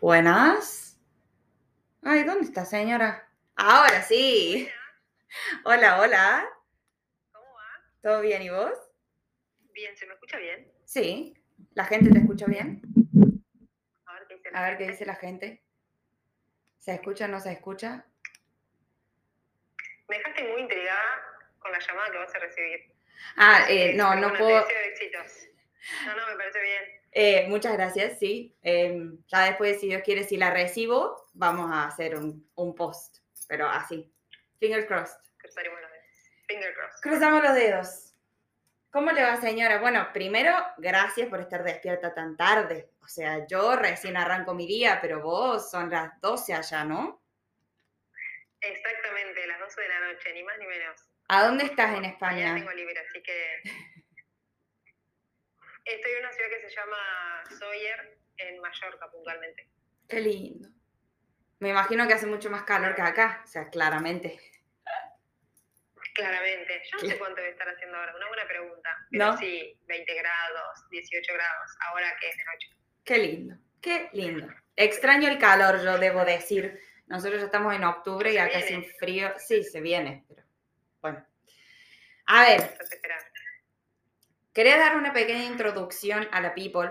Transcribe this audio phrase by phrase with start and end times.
[0.00, 0.98] Buenas.
[2.02, 3.28] Ay, ¿dónde está, señora?
[3.56, 4.68] Ahora sí.
[5.64, 6.48] Hola, hola.
[7.32, 7.90] ¿Cómo va?
[8.02, 8.72] ¿Todo bien y vos?
[9.74, 10.70] Bien, ¿se me escucha bien?
[10.84, 11.34] Sí.
[11.74, 12.80] ¿La gente te escucha bien?
[14.06, 14.50] A ver qué dice.
[14.50, 14.92] la A ver qué gente.
[14.92, 15.62] dice la gente.
[16.78, 18.06] ¿Se escucha o no se escucha?
[20.08, 21.04] Me dejaste muy intrigada
[21.58, 22.94] con la llamada que vas a recibir.
[23.36, 24.66] Ah, eh, no, no puedo.
[26.06, 26.99] No, no, me parece bien.
[27.12, 28.56] Eh, muchas gracias, sí.
[28.62, 33.18] Em, ya después, si Dios quiere, si la recibo, vamos a hacer un, un post.
[33.48, 34.12] Pero así.
[34.60, 35.18] Fingers crossed.
[35.38, 36.06] Cruzaremos los dedos.
[36.46, 37.00] Finger crossed.
[37.02, 38.06] Cruzamos los dedos.
[38.92, 39.80] ¿Cómo le va, señora?
[39.80, 42.90] Bueno, primero, gracias por estar despierta tan tarde.
[43.02, 47.22] O sea, yo recién arranco mi día, pero vos son las 12 allá, ¿no?
[48.60, 51.00] Exactamente, las 12 de la noche, ni más ni menos.
[51.28, 52.54] ¿A dónde estás en Mañana España?
[52.54, 53.62] tengo libre, así que.
[55.90, 59.68] Estoy en una ciudad que se llama Sawyer, en Mallorca puntualmente.
[60.08, 60.68] Qué lindo.
[61.58, 64.40] Me imagino que hace mucho más calor que acá, o sea, claramente.
[66.14, 66.82] Claramente.
[66.90, 69.06] Yo no sé cuánto debe estar haciendo ahora, una buena pregunta.
[69.10, 69.36] Pero ¿No?
[69.36, 72.68] sí, 20 grados, 18 grados, ahora que es de noche.
[73.04, 74.48] Qué lindo, qué lindo.
[74.76, 76.80] Extraño el calor, yo debo decir.
[77.06, 78.66] Nosotros ya estamos en octubre y acá viene.
[78.66, 79.34] sin frío.
[79.38, 80.44] Sí, se viene, pero
[81.00, 81.26] bueno.
[82.26, 83.24] A ver, Estás esperando.
[84.52, 86.90] Quería dar una pequeña introducción a la People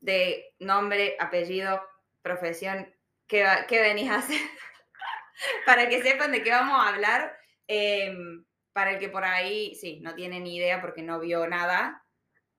[0.00, 1.82] de nombre, apellido,
[2.22, 2.94] profesión,
[3.26, 4.40] qué, va- qué venís a hacer,
[5.66, 7.38] para que sepan de qué vamos a hablar.
[7.68, 12.04] em, para el que por ahí, sí, no tiene ni idea porque no vio nada,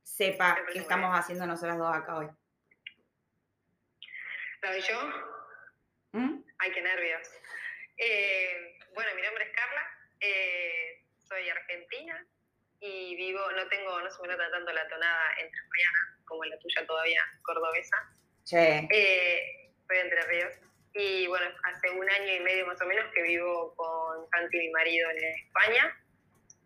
[0.04, 2.28] sepa qué estamos haciendo nosotras dos acá hoy.
[4.64, 5.00] ¿La yo?
[6.14, 6.42] ¿Mm?
[6.58, 7.22] Ay, qué nervios.
[7.98, 9.82] Eh, bueno, mi nombre es Carla,
[10.20, 12.26] eh, soy argentina
[12.80, 16.86] y vivo, no tengo, no se me nota tanto la tonada entrerriana como la tuya
[16.86, 17.98] todavía, cordobesa.
[18.44, 20.54] Che, Eh, soy de Entre Ríos.
[20.94, 24.70] Y bueno, hace un año y medio más o menos que vivo con Santi, mi
[24.72, 25.98] marido, en España.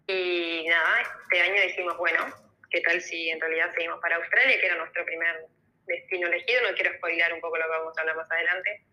[0.08, 2.26] Y nada, este año dijimos, bueno,
[2.70, 5.48] ¿qué tal si en realidad seguimos para Australia, que era nuestro primer
[5.86, 6.62] destino elegido?
[6.70, 8.86] No quiero spoilear un poco lo que vamos a hablar más adelante.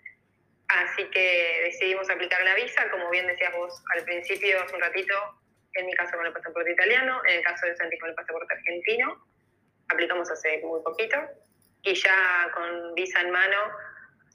[0.69, 5.38] Así que decidimos aplicar la visa, como bien decías vos al principio, hace un ratito,
[5.79, 8.53] en mi caso con el pasaporte italiano, en el caso de Santi con el pasaporte
[8.55, 9.25] argentino.
[9.89, 11.17] Aplicamos hace muy poquito
[11.83, 13.57] y ya con visa en mano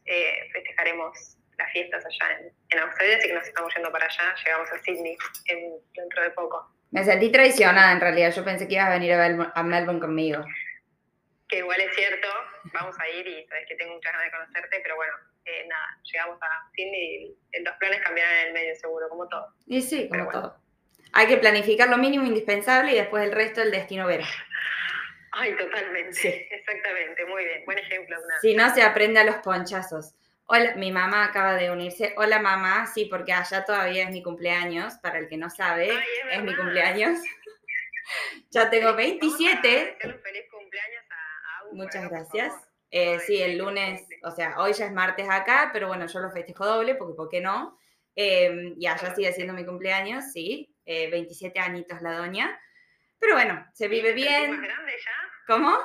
[0.05, 4.35] eh, festejaremos las fiestas allá en, en Australia, así que nos estamos yendo para allá,
[4.43, 5.15] llegamos a Sydney
[5.45, 6.67] en- dentro de poco.
[6.91, 10.01] me sentí traicionada en realidad, yo pensé que ibas a venir a, Belmo- a Melbourne
[10.01, 10.43] conmigo.
[11.47, 12.27] Que igual es cierto,
[12.73, 15.13] vamos a ir y sabes que tengo muchas ganas de conocerte, pero bueno,
[15.45, 19.53] eh, nada, llegamos a Sydney y los planes cambiarán en el medio seguro, como todo.
[19.67, 20.41] Y sí, como bueno.
[20.41, 20.62] todo.
[21.13, 24.25] Hay que planificar lo mínimo indispensable y después el resto del destino verá.
[25.31, 26.27] Ay, totalmente, Sí.
[26.51, 28.17] exactamente, muy bien, buen ejemplo.
[28.23, 30.13] Una, Si no, se aprende a los ponchazos.
[30.45, 32.13] Hola, mi mamá acaba de unirse.
[32.17, 32.85] Hola, mamá.
[32.85, 34.95] Sí, porque allá todavía es mi cumpleaños.
[34.95, 37.17] Para el que no sabe, Ay, es es mi cumpleaños.
[38.51, 39.67] ya tengo Vamos a 27.
[39.67, 42.53] desearle un feliz cumpleaños a, a Agus, Muchas gracias.
[42.91, 46.29] Eh, sí, el lunes, o sea, hoy ya es martes acá, pero bueno, yo lo
[46.29, 47.79] festejo doble, porque ¿por qué no?
[48.15, 50.72] Eh, y allá sigue siendo mi cumpleaños, sí.
[50.85, 52.59] Eh, 27 añitos la doña.
[53.19, 54.61] Pero bueno, se vive ¿Te sentís más bien.
[54.61, 55.31] grande ya?
[55.47, 55.77] ¿Cómo?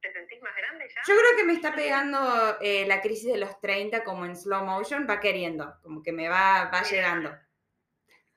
[0.00, 1.00] ¿Te sentís más grande ya?
[1.06, 4.64] Yo creo que me está pegando eh, la crisis de los 30 como en slow
[4.64, 6.90] motion, va queriendo, como que me va, va Mira.
[6.90, 7.38] llegando.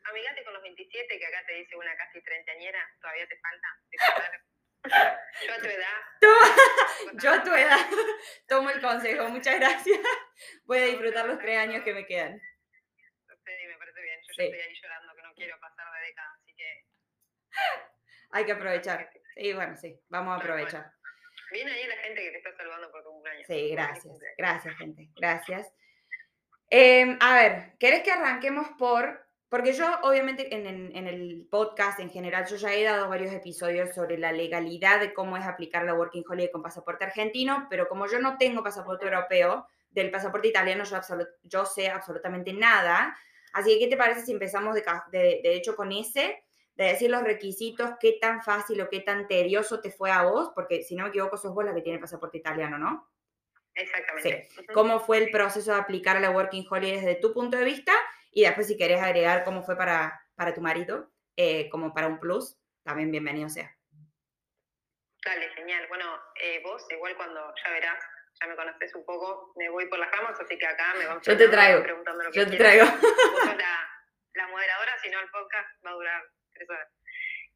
[0.06, 3.67] Amigate con los 27, que acá te dice una casi treintañera, todavía te falta.
[3.90, 4.41] disfrutar.
[5.47, 7.13] Yo a tu edad.
[7.13, 7.88] Yo a tu edad
[8.47, 10.00] tomo el consejo, muchas gracias.
[10.66, 12.38] Voy a disfrutar los tres años que me quedan.
[12.40, 14.19] Sí, me parece bien.
[14.22, 14.41] Yo Sí.
[14.41, 15.12] ya estoy ahí llorando,
[15.44, 16.86] quiero pasar de década, así que.
[18.31, 19.09] Hay que aprovechar.
[19.36, 20.92] Sí, bueno, sí, vamos a aprovechar.
[21.52, 23.46] Viene ahí la gente que te está saludando por tu cumpleaños.
[23.48, 25.72] Sí, gracias, gracias, gente, gracias.
[26.70, 29.22] Eh, a ver, ¿querés que arranquemos por...?
[29.50, 33.32] Porque yo, obviamente, en, en- en el podcast en general, yo ya he dado varios
[33.32, 37.88] episodios sobre la legalidad de cómo es aplicar la Working Holiday con pasaporte argentino, pero
[37.88, 41.00] como yo no tengo pasaporte europeo, del pasaporte italiano yo,
[41.44, 43.16] yo sé absolutamente nada.
[43.53, 46.44] Así que, ¿qué te parece si empezamos de, de, de hecho con ese?
[46.76, 50.52] De decir los requisitos, qué tan fácil o qué tan tedioso te fue a vos,
[50.55, 53.09] porque si no me equivoco, sos vos la que tiene pasaporte italiano, ¿no?
[53.76, 54.50] Exactamente.
[54.73, 57.94] Cómo fue el proceso de aplicar a la Working Holiday desde tu punto de vista
[58.32, 62.20] y después si querés agregar cómo fue para, para tu marido, eh, como para un
[62.20, 63.76] plus, también bienvenido sea.
[65.26, 65.85] Dale, genial.
[65.88, 66.05] Bueno,
[66.41, 68.03] eh, vos, igual cuando ya verás,
[68.41, 71.26] ya me conoces un poco, me voy por las ramas, así que acá me vamos
[71.26, 72.74] Yo te traigo, preguntando lo que Yo te quieras.
[72.74, 72.85] traigo.
[73.32, 73.90] Vos sos la,
[74.34, 76.90] la moderadora, si no el podcast va a durar tres horas.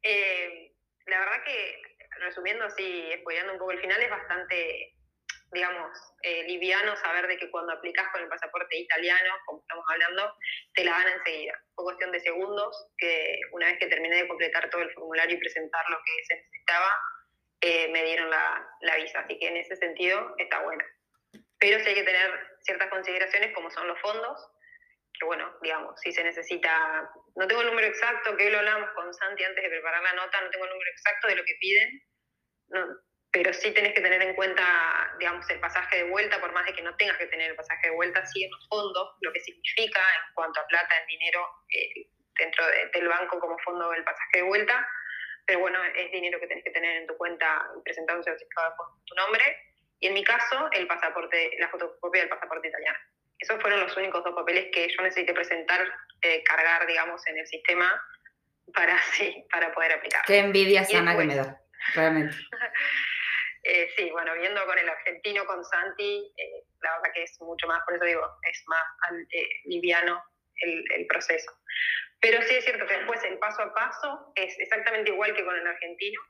[0.02, 0.72] Eh,
[1.06, 1.82] la verdad que,
[2.20, 4.94] resumiendo así, spoileando un poco el final, es bastante
[5.52, 5.90] digamos,
[6.22, 10.34] eh, liviano saber de que cuando aplicas con el pasaporte italiano, como estamos hablando,
[10.74, 11.58] te la dan enseguida.
[11.74, 15.40] Fue cuestión de segundos que una vez que terminé de completar todo el formulario y
[15.40, 16.92] presentar lo que se necesitaba,
[17.60, 19.20] eh, me dieron la, la visa.
[19.20, 20.84] Así que en ese sentido está bueno.
[21.58, 24.38] Pero sí hay que tener ciertas consideraciones como son los fondos,
[25.18, 28.90] que bueno, digamos, si se necesita, no tengo el número exacto, que hoy lo hablamos
[28.90, 31.56] con Santi antes de preparar la nota, no tengo el número exacto de lo que
[31.60, 32.02] piden,
[32.68, 32.86] no,
[33.32, 36.72] pero sí tenés que tener en cuenta, digamos, el pasaje de vuelta, por más de
[36.72, 39.40] que no tengas que tener el pasaje de vuelta, sí en los fondos, lo que
[39.40, 42.08] significa en cuanto a plata, en dinero, eh,
[42.38, 42.64] dentro
[42.94, 44.88] del banco como fondo del pasaje de vuelta,
[45.48, 48.74] pero bueno, es dinero que tenés que tener en tu cuenta y presentar un certificado
[48.76, 49.42] con tu nombre,
[49.98, 52.98] y en mi caso, el pasaporte, la fotocopia del pasaporte italiano.
[53.38, 55.80] Esos fueron los únicos dos papeles que yo necesité presentar,
[56.20, 57.98] eh, cargar, digamos, en el sistema
[58.74, 60.22] para, sí, para poder aplicar.
[60.26, 61.58] Qué envidia sana que me da,
[61.94, 62.36] realmente.
[63.64, 67.66] Eh, sí, bueno, viendo con el argentino, con Santi, eh, la verdad que es mucho
[67.66, 68.82] más, por eso digo, es más
[69.64, 70.22] liviano
[70.62, 71.50] el, el, proceso.
[72.20, 75.56] Pero sí es cierto que después el paso a paso es exactamente igual que con
[75.56, 76.20] el argentino.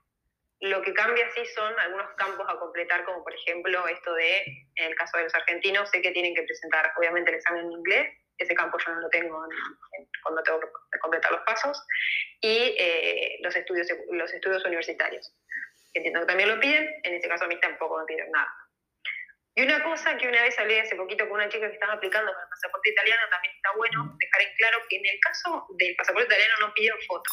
[0.61, 4.43] Lo que cambia sí son algunos campos a completar, como por ejemplo esto de,
[4.76, 7.73] en el caso de los argentinos, sé que tienen que presentar obviamente el examen en
[7.73, 9.40] inglés, ese campo yo no lo tengo
[10.23, 11.81] cuando tengo que completar los pasos,
[12.41, 15.32] y eh, los, estudios, los estudios universitarios.
[15.94, 18.49] Entiendo que también lo piden, en este caso a mí tampoco me piden nada.
[19.58, 22.31] Y una cosa que una vez hablé hace poquito con una chica que estaba aplicando
[22.31, 25.96] para el pasaporte italiano, también está bueno dejar en claro que en el caso del
[25.96, 27.28] pasaporte italiano no piden foto.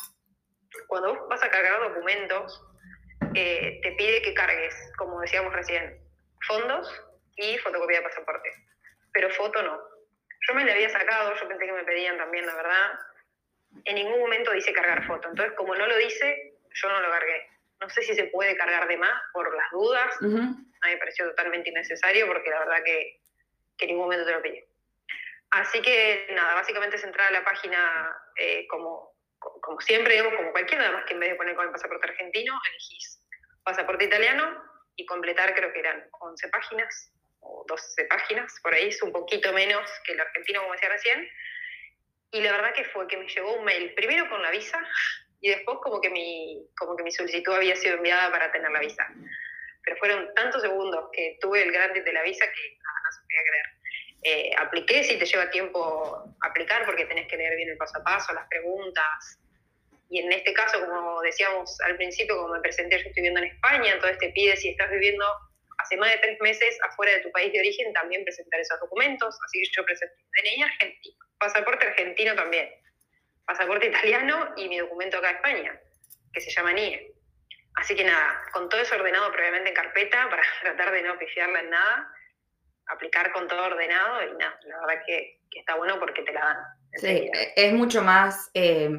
[0.87, 2.65] Cuando vos vas a cargar documentos,
[3.35, 6.01] eh, te pide que cargues, como decíamos recién,
[6.47, 6.89] fondos
[7.35, 8.49] y fotocopia de pasaporte.
[9.13, 9.79] Pero foto no.
[10.47, 12.99] Yo me la había sacado, yo pensé que me pedían también, la verdad.
[13.83, 15.29] En ningún momento dice cargar foto.
[15.29, 17.54] Entonces, como no lo dice, yo no lo cargué.
[17.81, 20.15] No sé si se puede cargar de más por las dudas.
[20.21, 23.19] A mí me pareció totalmente innecesario porque la verdad que,
[23.77, 24.67] que en ningún momento te lo pide.
[25.51, 30.51] Así que nada, básicamente es entrar a la página eh, como, como siempre, digamos, como
[30.51, 33.21] cualquiera, nada más que en vez de poner con el pasaporte argentino, elegís
[33.63, 34.63] pasaporte italiano
[34.95, 39.51] y completar creo que eran 11 páginas o 12 páginas, por ahí es un poquito
[39.53, 41.27] menos que el argentino, como decía recién.
[42.31, 44.79] Y la verdad que fue que me llegó un mail, primero con la visa
[45.45, 48.79] y después como que mi, como que mi solicitud había sido enviada para tener la
[48.79, 49.07] visa.
[49.83, 53.21] Pero fueron tantos segundos que tuve el grande de la visa que nada, no se
[53.21, 53.65] podía creer.
[54.23, 58.03] Eh, apliqué si te lleva tiempo aplicar porque tenés que leer bien el paso a
[58.03, 59.39] paso, las preguntas,
[60.09, 63.47] y en este caso, como decíamos al principio, como me presenté, yo estoy viviendo en
[63.47, 65.25] España, entonces te pide si estás viviendo
[65.77, 69.37] hace más de tres meses afuera de tu país de origen, también presentar esos documentos.
[69.45, 72.67] Así que yo presenté DNI argentino, pasaporte argentino también,
[73.45, 75.81] pasaporte italiano y mi documento acá en España,
[76.33, 77.13] que se llama NIE.
[77.75, 81.59] Así que nada, con todo eso ordenado previamente en carpeta para tratar de no pifiarla
[81.59, 82.11] en nada,
[82.87, 86.41] aplicar con todo ordenado y nada, la verdad que, que está bueno porque te la
[86.41, 86.57] dan.
[86.93, 88.49] Sí, es mucho más...
[88.53, 88.89] Eh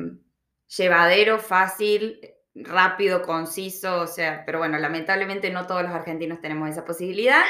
[0.69, 2.21] llevadero, fácil,
[2.55, 7.43] rápido, conciso, o sea, pero bueno, lamentablemente no todos los argentinos tenemos esa posibilidad.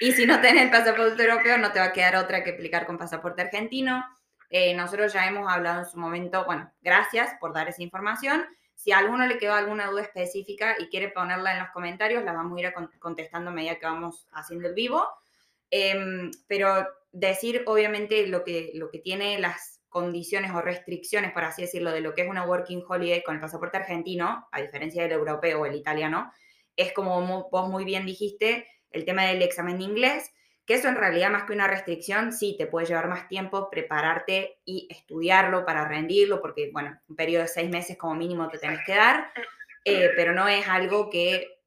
[0.00, 2.86] Y si no tenés el pasaporte europeo, no te va a quedar otra que aplicar
[2.86, 4.04] con pasaporte argentino.
[4.50, 8.44] Eh, nosotros ya hemos hablado en su momento, bueno, gracias por dar esa información.
[8.74, 12.32] Si a alguno le quedó alguna duda específica y quiere ponerla en los comentarios, la
[12.32, 15.06] vamos a ir contestando a medida que vamos haciendo el vivo.
[15.70, 21.62] Em, pero decir, obviamente, lo que, lo que tiene las condiciones o restricciones, por así
[21.62, 25.12] decirlo, de lo que es una working holiday con el pasaporte argentino, a diferencia del
[25.12, 26.32] europeo o el italiano,
[26.76, 30.32] es como vos muy bien dijiste, el tema del examen de inglés,
[30.66, 34.60] que eso en realidad más que una restricción, sí, te puede llevar más tiempo prepararte
[34.64, 38.80] y estudiarlo para rendirlo, porque, bueno, un periodo de seis meses como mínimo te tenés
[38.86, 39.30] que dar,
[39.84, 41.60] eh, pero no es algo que,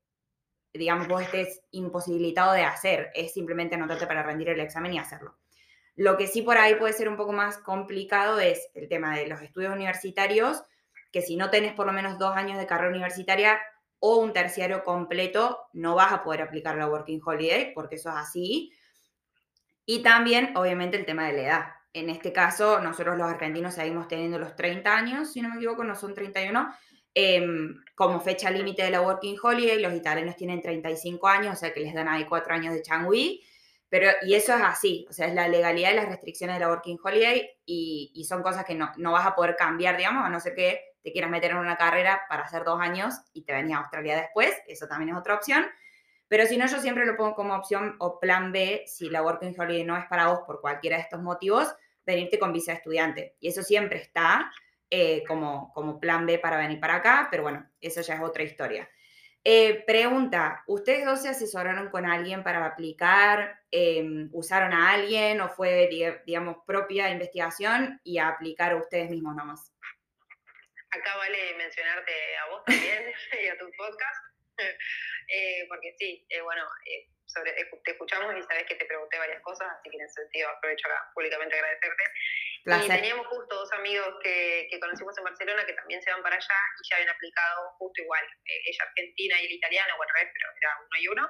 [0.74, 5.38] digamos, vos estés imposibilitado de hacer, es simplemente anotarte para rendir el examen y hacerlo.
[5.96, 9.28] Lo que sí por ahí puede ser un poco más complicado es el tema de
[9.28, 10.64] los estudios universitarios,
[11.12, 13.60] que si no tenés por lo menos dos años de carrera universitaria
[14.00, 18.16] o un terciario completo, no vas a poder aplicar la Working Holiday, porque eso es
[18.16, 18.74] así.
[19.90, 21.66] Y también, obviamente, el tema de la edad.
[21.94, 25.86] En este caso, nosotros los argentinos seguimos teniendo los 30 años, si no me equivoco,
[25.86, 26.74] no son 31,
[27.14, 29.82] em, como fecha límite de la Working Holiday.
[29.82, 33.42] Los italianos tienen 35 años, o sea que les dan ahí cuatro años de changui.
[33.88, 36.68] Pero, y eso es así, o sea, es la legalidad y las restricciones de la
[36.68, 40.30] Working Holiday y, y son cosas que no, no, vas a poder cambiar, digamos, a
[40.30, 43.54] no ser que te quieras meter en una carrera para hacer dos años y te
[43.54, 45.66] venís a Australia después, eso también es otra opción.
[46.28, 49.56] Pero si no, yo siempre lo pongo como opción o plan B, si la Working
[49.58, 51.74] Holiday no es para vos por cualquiera de estos motivos,
[52.06, 53.36] venirte con visa de estudiante.
[53.40, 54.52] Y eso siempre está
[54.90, 58.44] eh, como, como plan B para venir para acá, pero bueno, eso ya es otra
[58.44, 58.90] historia.
[59.50, 63.62] Eh, pregunta, ¿ustedes dos se asesoraron con alguien para aplicar?
[63.72, 65.90] Em, ¿Usaron a alguien o fue,
[66.26, 69.74] digamos, propia investigación y aplicar ustedes mismos nomás?
[70.90, 73.04] Acá vale mencionarte a vos también
[73.44, 74.22] y a tu podcast,
[75.28, 76.64] eh, porque sí, eh, bueno,
[77.26, 80.50] sobre, te escuchamos y sabes que te pregunté varias cosas, así que en ese sentido
[80.50, 82.04] aprovecho acá públicamente agradecerte.
[82.68, 86.36] Y teníamos justo dos amigos que, que, conocimos en Barcelona que también se van para
[86.36, 90.48] allá y ya habían aplicado justo igual, eh, ella argentina y el italiano, bueno, pero
[90.62, 91.30] era uno y uno.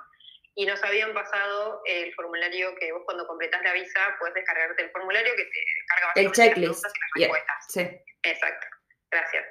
[0.56, 4.90] Y nos habían pasado el formulario que vos cuando completás la visa puedes descargarte el
[4.90, 6.84] formulario que te carga el checklist.
[6.84, 7.66] las respuestas.
[7.70, 7.82] Sí.
[8.24, 8.68] Exacto,
[9.12, 9.46] gracias.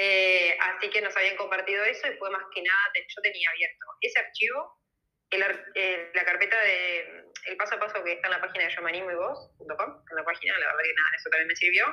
[0.00, 3.84] Eh, así que nos habían compartido eso y fue más que nada, yo tenía abierto
[4.00, 4.78] ese archivo
[5.30, 8.88] el, la carpeta de el paso a paso que está en la página de yo
[8.88, 11.86] y vos.com, en la página, la verdad que nada, eso también me sirvió,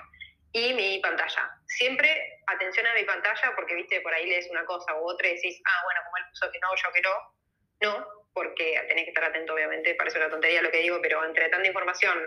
[0.51, 1.51] y mi pantalla.
[1.67, 5.35] Siempre atención a mi pantalla porque, viste, por ahí lees una cosa u otra y
[5.35, 7.35] decís, ah, bueno, como él puso que no, yo que no.
[7.81, 11.49] No, porque tenés que estar atento, obviamente, parece una tontería lo que digo, pero entre
[11.49, 12.17] tanta información,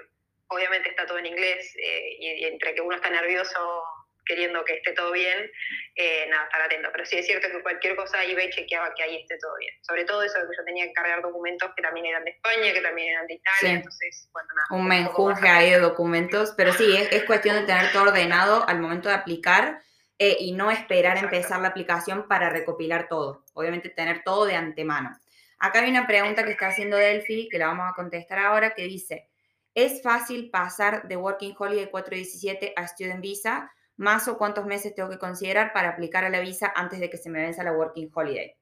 [0.48, 3.82] obviamente está todo en inglés eh, y entre que uno está nervioso
[4.28, 5.50] queriendo que esté todo bien,
[5.96, 6.90] eh, nada, estar atento.
[6.92, 9.72] Pero sí es cierto que cualquier cosa iba y chequeaba que ahí esté todo bien.
[9.82, 12.72] Sobre todo eso de que yo tenía que cargar documentos que también eran de España,
[12.72, 14.80] que también eran de Italia, entonces, bueno, nada.
[14.80, 19.08] Un menjunje ahí de documentos, pero sí, es, cuestión de tener todo ordenado al momento
[19.08, 19.82] de aplicar.
[20.20, 23.44] Eh, y no esperar a empezar la aplicación para recopilar todo.
[23.54, 25.16] Obviamente tener todo de antemano.
[25.60, 28.82] Acá hay una pregunta que está haciendo Delphi, que la vamos a contestar ahora, que
[28.82, 29.28] dice,
[29.74, 33.72] ¿es fácil pasar de Working Holiday 417 a Student Visa?
[33.98, 37.18] Más o cuántos meses tengo que considerar para aplicar a la visa antes de que
[37.18, 38.54] se me venza la Working Holiday.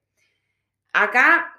[0.93, 1.53] Acá,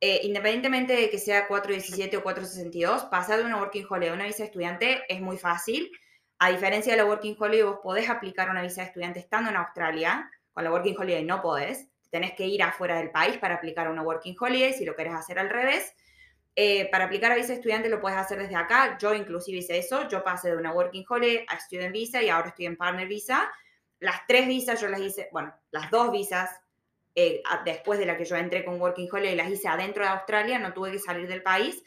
[0.00, 4.24] eh, independientemente de que sea 417 o 462, pasar de una Working Holiday a una
[4.24, 5.92] visa estudiante es muy fácil.
[6.38, 9.56] A diferencia de la Working Holiday, vos podés aplicar una visa de estudiante estando en
[9.56, 10.30] Australia.
[10.52, 11.90] Con la Working Holiday no podés.
[12.10, 15.38] Tenés que ir afuera del país para aplicar una Working Holiday si lo querés hacer
[15.38, 15.94] al revés.
[16.60, 18.98] Eh, para aplicar a visa estudiante lo puedes hacer desde acá.
[19.00, 20.08] Yo inclusive hice eso.
[20.08, 23.48] Yo pasé de una Working Holiday a Student Visa y ahora estoy en Partner Visa.
[24.00, 26.50] Las tres visas yo las hice, bueno, las dos visas
[27.14, 30.58] eh, después de la que yo entré con Working Holiday las hice adentro de Australia,
[30.58, 31.80] no tuve que salir del país.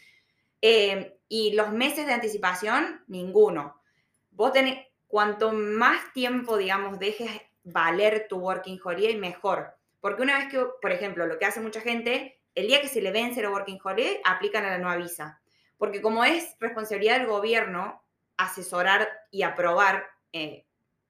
[0.62, 3.82] Eh, y los meses de anticipación, ninguno.
[4.30, 7.30] Vos tenés, cuanto más tiempo, digamos, dejes
[7.66, 9.76] valer tu Working Holiday, mejor.
[10.00, 13.02] Porque una vez que, por ejemplo, lo que hace mucha gente el día que se
[13.02, 15.42] le vence el Working Holiday, aplican a la nueva visa.
[15.78, 18.04] Porque como es responsabilidad del gobierno
[18.38, 20.66] asesorar y aprobar eh,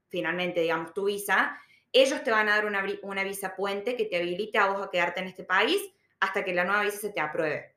[0.10, 1.58] finalmente, digamos, tu visa,
[1.94, 4.90] ellos te van a dar una, una, visa puente que te habilite a vos a
[4.90, 5.82] quedarte en este país
[6.20, 7.76] hasta que la nueva visa se te apruebe.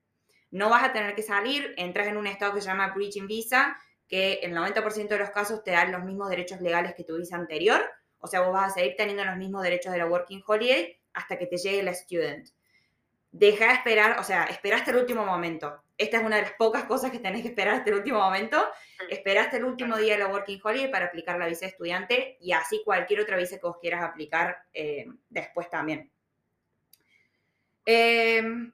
[0.50, 3.76] No vas a tener que salir, entras en un estado que se llama Breaching Visa,
[4.06, 7.36] que el 90% de los casos te dan los mismos derechos legales que tu visa
[7.36, 7.82] anterior,
[8.18, 11.38] o sea, vos vas a seguir teniendo los mismos derechos de la Working Holiday hasta
[11.38, 12.48] que te llegue la Student
[13.34, 15.82] deja de esperar, o sea, esperaste el último momento.
[15.98, 18.56] Esta es una de las pocas cosas que tenés que esperar hasta el último momento.
[19.00, 19.12] Mm.
[19.12, 22.52] Esperaste el último día de la Working Holiday para aplicar la visa de estudiante y
[22.52, 26.08] así cualquier otra visa que vos quieras aplicar eh, después también.
[27.84, 28.72] Em,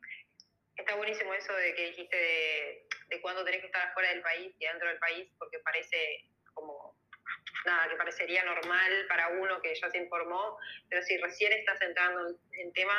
[0.76, 4.54] Está buenísimo eso de que dijiste de, de cuándo tenés que estar afuera del país
[4.58, 6.94] y dentro del país, porque parece como
[7.64, 10.58] nada, que parecería normal para uno que ya se informó,
[10.90, 12.94] pero si recién estás entrando en tema,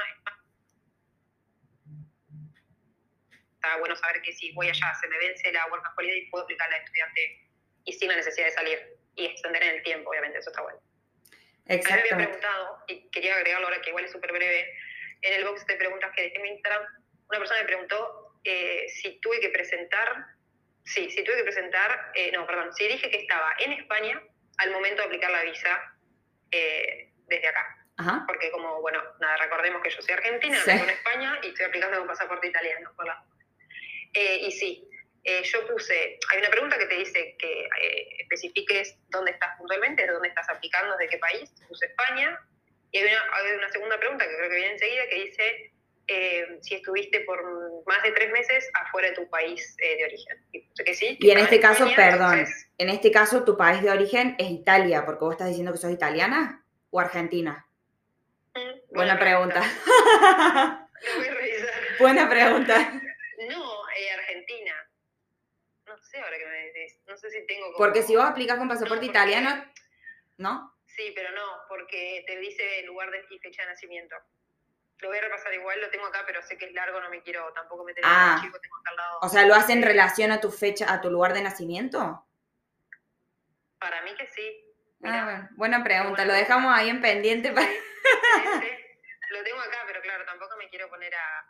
[3.61, 6.43] está bueno saber que si voy allá, se me vence la Work Holiday y puedo
[6.43, 7.47] aplicar la estudiante
[7.85, 10.79] y sin la necesidad de salir y extender en el tiempo, obviamente, eso está bueno.
[11.67, 11.93] Exacto.
[11.93, 14.73] Me había preguntado, y quería agregarlo ahora que igual es súper breve,
[15.21, 16.83] en el box de preguntas que dejé en mi Instagram,
[17.29, 20.25] una persona me preguntó eh, si tuve que presentar,
[20.83, 24.21] sí, si tuve que presentar, eh, no, perdón, si dije que estaba en España
[24.57, 25.95] al momento de aplicar la visa
[26.51, 27.77] eh, desde acá.
[28.25, 30.71] Porque como, bueno, nada, recordemos que yo soy argentina, sí.
[30.71, 33.23] en España y estoy aplicando un pasaporte italiano por la
[34.13, 34.87] eh, y sí,
[35.23, 40.05] eh, yo puse, hay una pregunta que te dice que eh, especifiques dónde estás puntualmente,
[40.05, 42.39] de dónde estás aplicando, de qué país, puse España,
[42.91, 43.13] y hay
[43.57, 45.71] una, segunda pregunta que creo que viene enseguida que dice
[46.59, 47.41] si estuviste por
[47.85, 50.45] más de tres meses afuera de tu país de origen.
[50.51, 52.45] Y, que sí, y en este caso, perdón,
[52.77, 55.91] en este caso tu país de origen es Italia, porque vos estás diciendo que sos
[55.91, 57.65] italiana o argentina.
[58.55, 59.61] Mm, buena, pregunta.
[59.61, 60.89] pregunta.
[61.15, 61.73] voy a revisar.
[61.97, 63.01] Buena pregunta.
[66.19, 66.99] Ahora que me decís.
[67.07, 67.73] No sé si tengo.
[67.77, 69.63] Porque si vos aplicas con pasaporte italiano,
[70.37, 70.75] ¿no?
[70.85, 74.15] Sí, pero no, porque te dice lugar de y fecha de nacimiento.
[74.99, 77.23] Lo voy a repasar igual, lo tengo acá, pero sé que es largo, no me
[77.23, 78.35] quiero tampoco meter ah.
[78.35, 79.19] archivo, tengo acá al lado.
[79.21, 82.23] O sea, ¿lo hace en relación a tu fecha, a tu lugar de nacimiento?
[83.79, 84.63] Para mí que sí.
[85.03, 87.65] ah, bueno, buena pregunta, lo dejamos ahí en pendiente para...
[89.31, 91.45] lo tengo acá, pero claro, tampoco me quiero poner a,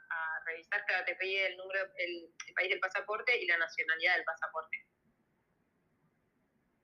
[0.45, 4.85] revisar, claro, te pedí el número, el, país del pasaporte y la nacionalidad del pasaporte.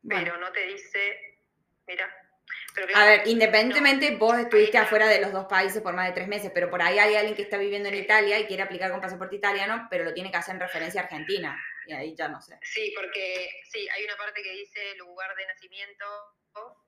[0.08, 1.42] Pero no te dice,
[1.86, 2.10] mira.
[2.96, 6.52] a ver, independientemente vos estuviste afuera de los dos países por más de tres meses,
[6.54, 9.36] pero por ahí hay alguien que está viviendo en Italia y quiere aplicar con pasaporte
[9.36, 11.62] italiano, pero lo tiene que hacer en referencia a Argentina.
[11.86, 12.58] Y ahí ya no sé.
[12.64, 16.06] Sí, porque sí, hay una parte que dice lugar de nacimiento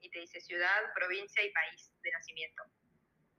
[0.02, 2.64] y te dice ciudad, provincia y país de nacimiento.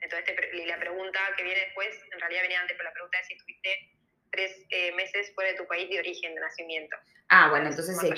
[0.00, 3.34] Entonces, la pregunta que viene después, en realidad venía antes, pero la pregunta es si
[3.34, 3.90] estuviste
[4.30, 6.96] tres eh, meses fuera de tu país de origen de nacimiento.
[7.28, 8.10] Ah, bueno, entonces sí.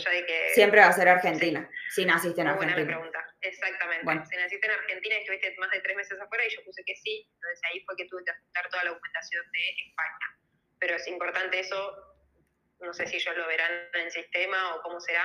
[0.55, 2.75] Siempre va a ser Argentina, si naciste en Argentina.
[2.75, 4.07] Buena pregunta, exactamente.
[4.31, 6.97] Si naciste en Argentina y estuviste más de tres meses afuera, y yo puse que
[6.97, 10.39] sí, entonces ahí fue que tuve que ajustar toda la documentación de España.
[10.79, 11.97] Pero es importante eso,
[12.81, 15.25] no sé si ellos lo verán en el sistema o cómo será.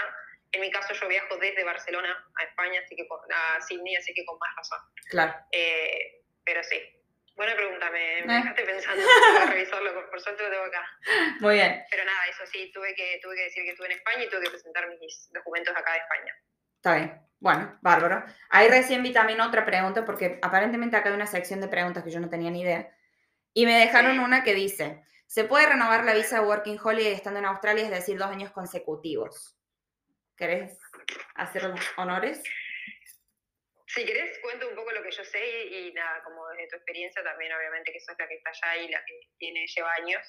[0.51, 4.25] En mi caso, yo viajo desde Barcelona a España, así que a Sydney, así que
[4.25, 4.79] con más razón.
[5.09, 5.33] Claro.
[5.51, 6.79] Eh, pero sí.
[7.35, 8.37] Buena pregunta, me, me eh.
[8.37, 10.89] dejaste pensando, tengo que revisarlo, por, suerte lo tengo acá.
[11.41, 11.83] Muy bien.
[11.91, 14.43] Pero nada, eso sí, tuve que, tuve que decir que estuve en España y tuve
[14.43, 16.33] que presentar mis documentos acá de España.
[16.77, 17.21] Está bien.
[17.39, 18.23] Bueno, bárbaro.
[18.49, 22.09] Ahí recién vi también otra pregunta, porque aparentemente acá hay una sección de preguntas que
[22.09, 22.89] yo no tenía ni idea.
[23.53, 27.45] Y me dejaron una que dice, ¿se puede renovar la visa Working Holiday estando en
[27.45, 29.55] Australia, es decir, dos años consecutivos?
[30.35, 30.79] ¿Querés
[31.35, 32.41] hacer los honores?
[33.87, 37.23] Si querés, cuento un poco lo que yo sé y, nada, como desde tu experiencia
[37.23, 40.21] también, obviamente, que sos la que está allá y la que tiene, lleva años.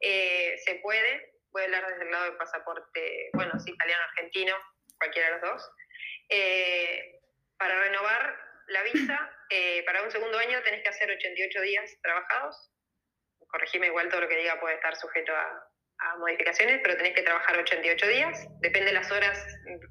[0.00, 4.56] Eh, se puede, voy a hablar desde el lado del pasaporte, bueno, sí, italiano-argentino,
[4.98, 5.70] cualquiera de los dos.
[6.28, 7.20] Eh,
[7.56, 8.36] para renovar
[8.68, 12.72] la visa, eh, para un segundo año tenés que hacer 88 días trabajados.
[13.48, 17.22] Corregime, igual todo lo que diga puede estar sujeto a, a modificaciones, pero tenés que
[17.22, 18.46] trabajar 88 días.
[18.60, 19.38] Depende de las horas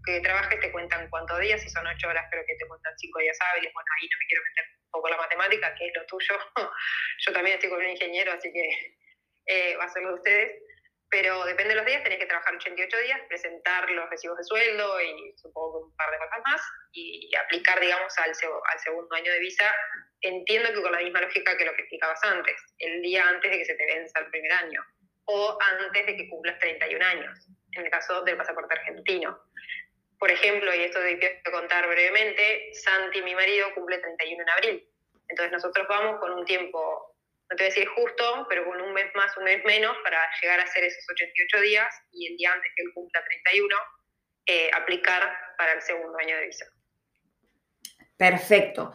[0.06, 1.62] que trabajes, te cuentan cuántos días.
[1.62, 3.74] Si son 8 horas, creo que te cuentan 5 días hábiles.
[3.74, 6.38] Bueno, ahí no me quiero meter un poco la matemática, que es lo tuyo.
[7.26, 8.98] Yo también estoy con un ingeniero, así que
[9.48, 10.62] eh, va a ser lo de ustedes.
[11.10, 15.02] Pero depende de los días, tenés que trabajar 88 días, presentar los recibos de sueldo
[15.02, 19.40] y supongo un par de cosas más, y aplicar, digamos, al, al segundo año de
[19.40, 19.74] visa.
[20.22, 23.58] Entiendo que con la misma lógica que lo que explicabas antes, el día antes de
[23.58, 24.84] que se te venza el primer año
[25.26, 29.40] o antes de que cumplas 31 años, en el caso del pasaporte argentino.
[30.20, 34.90] Por ejemplo, y esto de contar brevemente, Santi, mi marido, cumple 31 en abril.
[35.28, 37.16] Entonces nosotros vamos con un tiempo,
[37.50, 40.20] no te voy a decir justo, pero con un mes más, un mes menos, para
[40.42, 43.76] llegar a hacer esos 88 días y el día antes que él cumpla 31,
[44.48, 46.66] eh, aplicar para el segundo año de visa.
[48.18, 48.94] Perfecto.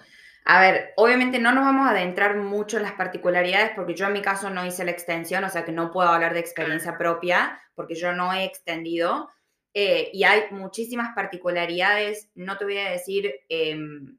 [0.52, 4.14] A ver, obviamente no nos vamos a adentrar mucho en las particularidades porque yo en
[4.14, 7.62] mi caso no hice la extensión, o sea que no puedo hablar de experiencia propia
[7.76, 9.28] porque yo no he extendido.
[9.74, 14.18] Eh, y hay muchísimas particularidades, no te voy a decir em,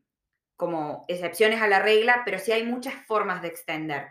[0.56, 4.08] como excepciones a la regla, pero sí hay muchas formas de extender.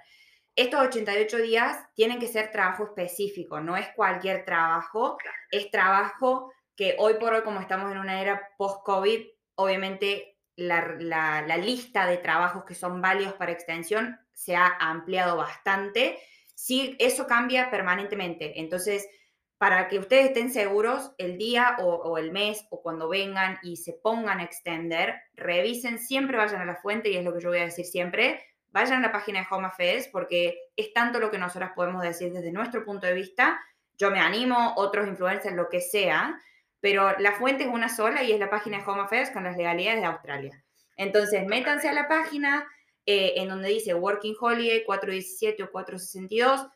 [0.55, 5.17] Estos 88 días tienen que ser trabajo específico, no es cualquier trabajo,
[5.51, 9.23] es trabajo que hoy por hoy, como estamos en una era post-COVID,
[9.55, 10.30] obviamente
[10.61, 16.19] la, lista de trabajos que son válidos para extensión se ha ampliado bastante.
[16.55, 18.61] Sí, eso cambia permanentemente.
[18.61, 19.09] Entonces,
[19.59, 23.95] para que ustedes estén seguros, el día o, el mes o cuando vengan y se
[23.95, 27.59] pongan a extender, revisen, siempre vayan a la fuente y es lo que yo voy
[27.59, 31.39] a decir siempre, vayan a la página de Home Affairs porque es tanto lo que
[31.39, 33.61] nosotras podemos decir desde nuestro punto de vista.
[33.99, 36.41] Yo me animo, otros influencers, lo que sea,
[36.81, 39.57] pero la fuente es una sola y es la página de Home Affairs con las
[39.57, 40.65] legalidades de Australia.
[40.97, 42.67] Entonces, métanse a la página
[43.07, 46.69] eh, en donde dice Working Holiday 417 o 462,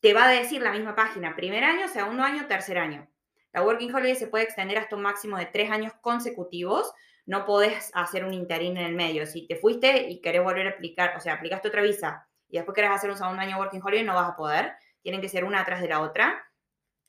[0.00, 3.08] te va a decir la misma página, primer año, segundo año, tercer año.
[3.52, 6.92] La Working Holiday se puede extender hasta un máximo de tres años consecutivos,
[7.26, 9.26] no podés hacer un interín en el medio.
[9.26, 12.74] Si te fuiste y querés volver a aplicar, o sea, aplicaste otra visa y después
[12.74, 14.72] querés hacer un segundo año Working Holiday, no vas a poder.
[15.02, 16.42] Tienen que ser una atrás de la otra.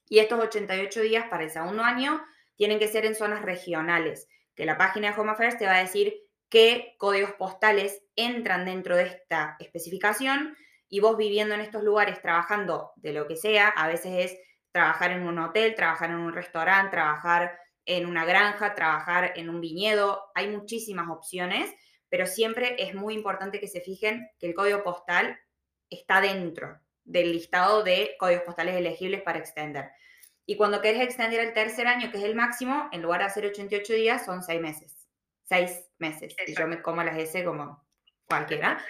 [0.07, 2.21] Y estos 88 días para el segundo año
[2.59, 5.81] tienen que ser en zonas regionales, que la página de Home Affairs te va a
[5.81, 6.13] decir
[6.49, 10.57] qué códigos postales entran dentro de esta especificación
[10.89, 14.37] y vos viviendo en estos lugares, trabajando de lo que sea, a veces es
[14.73, 19.61] trabajar en un hotel, trabajar en un restaurante, trabajar en una granja, trabajar en un
[19.61, 21.73] viñedo, hay muchísimas opciones,
[22.09, 25.39] pero siempre es muy importante que se fijen que el código postal
[25.89, 29.91] está dentro del listado de códigos postales elegibles para extender.
[30.49, 33.45] Y cuando querés extender el tercer año, que es el máximo, en lugar de hacer
[33.45, 35.07] 88 días, son seis meses.
[35.43, 36.35] Seis meses.
[36.47, 37.85] Y yo me como las S como
[38.25, 38.83] cualquiera.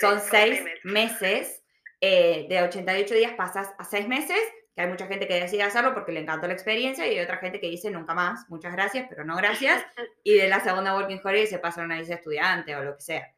[0.00, 1.62] Son seis meses.
[2.00, 4.38] Eh, de 88 días pasas a seis meses,
[4.74, 7.36] que hay mucha gente que decide hacerlo porque le encantó la experiencia y hay otra
[7.36, 9.84] gente que dice nunca más, muchas gracias, pero no gracias.
[10.24, 13.02] Y de la segunda Working Holiday se pasa a una visa estudiante o lo que
[13.02, 13.34] sea.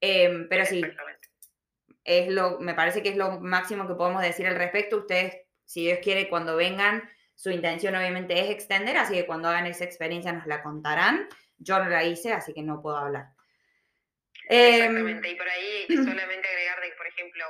[0.00, 0.82] Em, pero sí,
[2.02, 4.96] es lo, me parece que es lo máximo que podemos decir al respecto.
[4.96, 9.66] Ustedes, si Dios quiere, cuando vengan, su intención obviamente es extender, así que cuando hagan
[9.66, 11.28] esa experiencia nos la contarán.
[11.58, 13.26] Yo no la hice, así que no puedo hablar.
[14.48, 17.44] Exactamente, em, y por ahí solamente agregar de por ejemplo,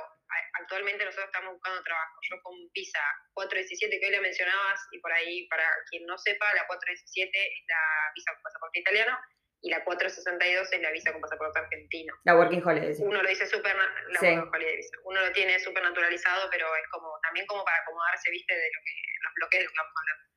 [0.59, 2.19] actualmente nosotros estamos buscando trabajo.
[2.29, 2.99] Yo con visa
[3.33, 7.63] 417 que hoy le mencionabas, y por ahí, para quien no sepa, la 417 es
[7.69, 9.17] la visa con pasaporte italiano,
[9.61, 12.13] y la 462 es la visa con pasaporte argentino.
[12.23, 12.95] La Working Holiday.
[12.99, 14.97] Uno lo dice súper, la Working Holiday visa.
[15.03, 18.79] Uno lo tiene súper naturalizado, pero es como, también como para acomodarse, viste, de lo
[18.83, 18.93] que,
[19.23, 20.29] los bloqueos de lo que vamos a hablar.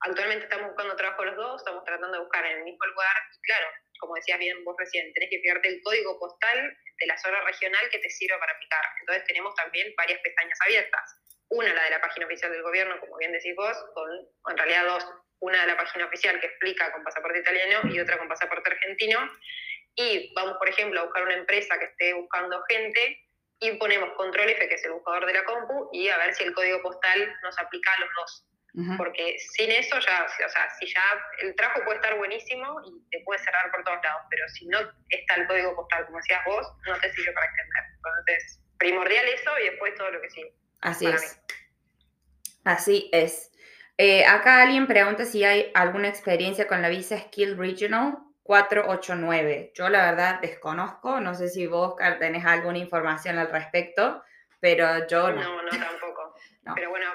[0.00, 3.40] Actualmente estamos buscando trabajo los dos, estamos tratando de buscar en el mismo lugar, y
[3.40, 7.40] claro, como decías bien vos recién, tenés que fijarte el código postal de la zona
[7.42, 8.84] regional que te sirva para aplicar.
[9.00, 11.02] Entonces tenemos también varias pestañas abiertas.
[11.48, 14.10] Una, la de la página oficial del gobierno, como bien decís vos, con
[14.50, 15.06] en realidad dos,
[15.40, 19.18] una de la página oficial que explica con pasaporte italiano y otra con pasaporte argentino.
[19.94, 23.22] Y vamos, por ejemplo, a buscar una empresa que esté buscando gente
[23.60, 26.44] y ponemos control F, que es el buscador de la compu, y a ver si
[26.44, 28.46] el código postal nos aplica a los dos.
[28.98, 31.00] Porque sin eso ya, o sea, si ya
[31.38, 34.78] el trabajo puede estar buenísimo y te puede cerrar por todos lados, pero si no
[35.08, 37.84] está el código postal, como decías vos, no te sirve para extender.
[37.96, 40.52] Entonces, primordial eso y después todo lo que sigue.
[40.82, 41.40] Así es.
[42.66, 43.50] Así es.
[43.98, 49.72] Eh, acá alguien pregunta si hay alguna experiencia con la visa Skill Regional 489.
[49.74, 54.22] Yo la verdad desconozco, no sé si vos tenés alguna información al respecto,
[54.60, 55.42] pero yo no.
[55.42, 56.34] No, no tampoco.
[56.74, 57.06] Pero bueno,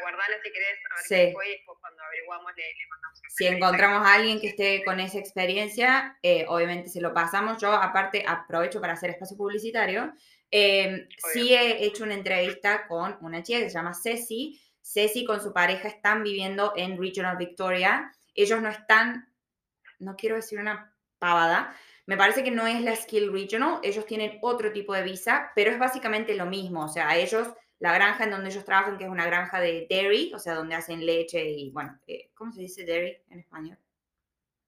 [0.00, 1.32] guardarla si querés, a ver sí.
[1.34, 3.20] fue y después cuando averiguamos le, mandamos.
[3.28, 7.60] Si encontramos a alguien que esté con esa experiencia, eh, obviamente se lo pasamos.
[7.60, 10.14] Yo aparte aprovecho para hacer espacio publicitario.
[10.50, 15.40] Eh, sí he hecho una entrevista con una chica que se llama Ceci, Ceci con
[15.40, 18.12] su pareja están viviendo en Regional Victoria.
[18.34, 19.32] Ellos no están,
[19.98, 21.74] no quiero decir una pavada,
[22.06, 25.70] me parece que no es la Skill Regional, ellos tienen otro tipo de visa, pero
[25.70, 26.84] es básicamente lo mismo.
[26.84, 30.32] O sea, ellos, la granja en donde ellos trabajan, que es una granja de dairy,
[30.34, 33.78] o sea, donde hacen leche y, bueno, eh, ¿cómo se dice dairy en español?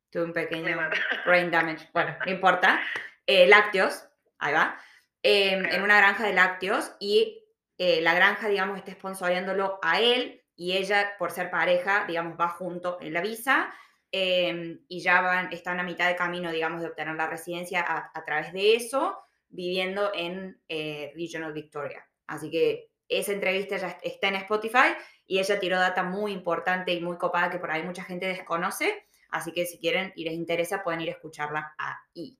[0.08, 0.78] Tuve un pequeño
[1.26, 1.90] brain damage.
[1.92, 2.80] Bueno, no importa.
[3.26, 4.80] Eh, lácteos, ahí va.
[5.22, 7.45] Em, en una granja de lácteos y
[7.78, 12.48] eh, la granja, digamos, está sponsoreándolo a él y ella, por ser pareja, digamos, va
[12.48, 13.72] junto en la visa
[14.10, 18.24] em, y ya van, están a mitad de camino, digamos, de obtener la residencia a,
[18.24, 22.08] través de eso, viviendo en eh, Regional Victoria.
[22.26, 24.94] Así que esa entrevista ya está en Spotify
[25.26, 29.06] y ella tiró data muy importante y muy copada que por ahí mucha gente desconoce.
[29.28, 32.38] Así que si quieren y les interesa, pueden ir a escucharla ahí.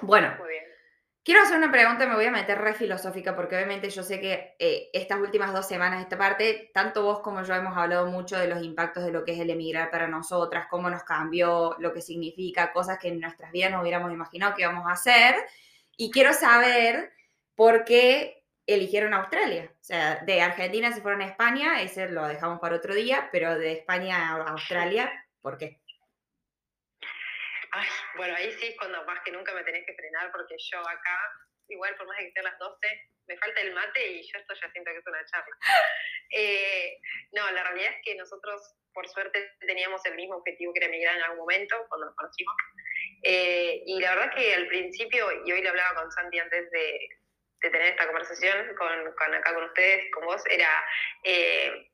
[0.00, 0.71] Bueno, muy bien.
[1.24, 4.56] Quiero hacer una pregunta, me voy a meter re filosófica porque obviamente yo sé que
[4.58, 8.48] eh, estas últimas dos semanas, esta parte, tanto vos como yo hemos hablado mucho de
[8.48, 12.02] los impactos de lo que es el emigrar para nosotras, cómo nos cambió, lo que
[12.02, 15.36] significa, cosas que en nuestras vidas no hubiéramos imaginado que íbamos a hacer.
[15.96, 17.12] Y quiero saber
[17.54, 19.70] por qué eligieron Australia.
[19.80, 23.56] O sea, de Argentina se fueron a España, ese lo dejamos para otro día, pero
[23.56, 25.81] de España a Australia, ¿por qué?
[27.72, 30.78] Ay, bueno, ahí sí es cuando más que nunca me tenés que frenar porque yo
[30.80, 31.18] acá,
[31.68, 32.78] igual por más de que estén las 12,
[33.28, 35.56] me falta el mate y yo esto ya siento que es una charla.
[36.34, 36.98] Eh,
[37.32, 41.14] no, la realidad es que nosotros, por suerte, teníamos el mismo objetivo que era emigrar
[41.16, 42.54] en algún momento, cuando nos conocimos.
[43.22, 47.06] Eh, y la verdad que al principio, y hoy le hablaba con Santi antes de,
[47.60, 50.70] de tener esta conversación con, con, acá con ustedes, con vos, era...
[51.22, 51.91] Eh,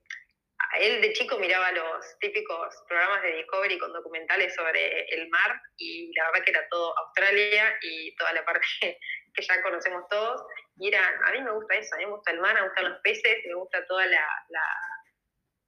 [0.76, 6.12] él de chico miraba los típicos programas de Discovery con documentales sobre el mar y
[6.14, 8.66] la verdad que era todo Australia y toda la parte
[9.34, 10.42] que ya conocemos todos.
[10.76, 12.90] Y era, a mí me gusta eso, a mí me gusta el mar, me gustan
[12.90, 14.62] los peces, me gusta toda la, la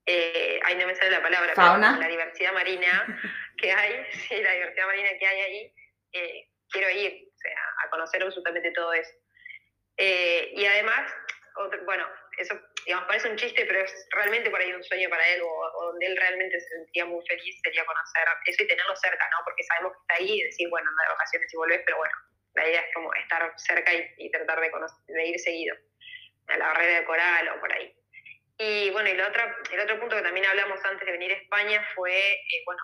[0.06, 1.98] eh, ahí no me sale la palabra, ¿Fauna?
[1.98, 3.06] la diversidad marina
[3.58, 5.74] que hay, sí, la diversidad marina que hay ahí,
[6.12, 9.12] eh, quiero ir, o sea, a conocer absolutamente todo eso.
[9.96, 11.12] Eh, y además,
[11.84, 12.06] bueno,
[12.38, 15.86] eso, digamos, parece un chiste, pero es realmente por ahí un sueño para él, o,
[15.86, 19.38] donde él realmente se sentía muy feliz, sería conocer eso y tenerlo cerca, ¿no?
[19.44, 22.14] Porque sabemos que está ahí y decir, bueno, anda de vacaciones y volvés, pero bueno,
[22.54, 24.70] la idea es como estar cerca y, tratar de,
[25.08, 25.76] de ir seguido,
[26.48, 27.94] a la barrera de coral o por ahí.
[28.58, 31.36] Y bueno, y el otro, el otro punto que también hablamos antes de venir a
[31.36, 32.82] España fue, eh, bueno,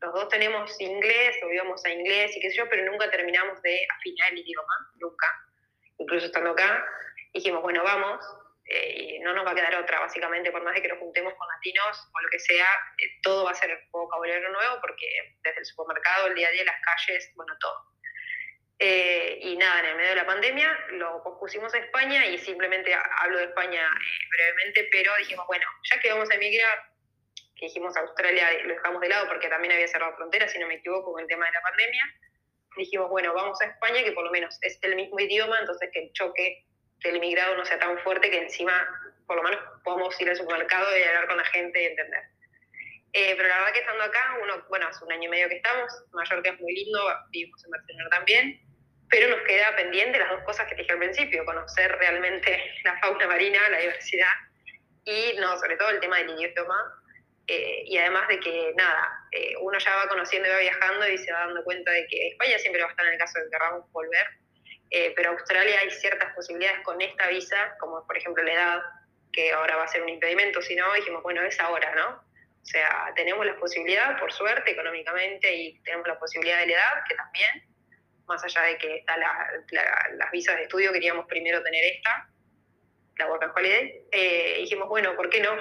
[0.00, 3.60] los dos tenemos inglés o íbamos a inglés y qué sé yo, pero nunca terminamos
[3.60, 5.26] de afinar el idioma, nunca,
[5.98, 6.86] incluso estando acá.
[7.34, 8.24] Dijimos, bueno, vamos,
[8.72, 11.34] eh, y no nos va a quedar otra, básicamente, por más de que nos juntemos
[11.34, 15.06] con latinos o lo que sea, eh, todo va a ser vocabulario nuevo porque
[15.42, 17.84] desde el supermercado, el día a día, las calles, bueno, todo.
[18.78, 22.94] Eh, y nada, en el medio de la pandemia lo pospusimos a España y simplemente
[22.94, 23.90] hablo de España
[24.30, 26.78] brevemente, pero dijimos, bueno, ya que vamos a emigrar,
[27.56, 30.74] que dijimos Australia lo dejamos de lado porque también había cerrado fronteras, si no me
[30.74, 32.04] equivoco, con el tema de la pandemia,
[32.76, 36.04] dijimos, bueno, vamos a España, que por lo menos es el mismo idioma, entonces que
[36.04, 36.64] el choque
[37.00, 38.72] que el inmigrado no sea tan fuerte que encima,
[39.26, 42.22] por lo menos, podamos ir al supermercado y hablar con la gente y entender.
[43.12, 45.56] Eh, pero la verdad que estando acá, uno, bueno, hace un año y medio que
[45.56, 48.60] estamos, Mallorca es muy lindo, vivimos en Barcelona también,
[49.08, 52.98] pero nos queda pendiente las dos cosas que te dije al principio, conocer realmente la
[53.00, 54.32] fauna marina, la diversidad,
[55.04, 57.02] y no, sobre todo el tema del idioma,
[57.48, 61.18] eh, y además de que, nada, eh, uno ya va conociendo y va viajando y
[61.18, 63.46] se va dando cuenta de que España siempre va a estar en el caso de
[63.46, 64.24] que queramos volver,
[64.90, 68.82] eh, pero Australia hay ciertas posibilidades con esta visa, como por ejemplo la edad,
[69.32, 72.08] que ahora va a ser un impedimento, si no, dijimos, bueno, es ahora, ¿no?
[72.62, 77.04] O sea, tenemos la posibilidad, por suerte, económicamente, y tenemos la posibilidad de la edad,
[77.08, 77.64] que también,
[78.26, 82.28] más allá de que está las visas de estudio, queríamos primero tener esta,
[83.16, 85.56] la Work Holiday, eh, dijimos, bueno, ¿por qué no?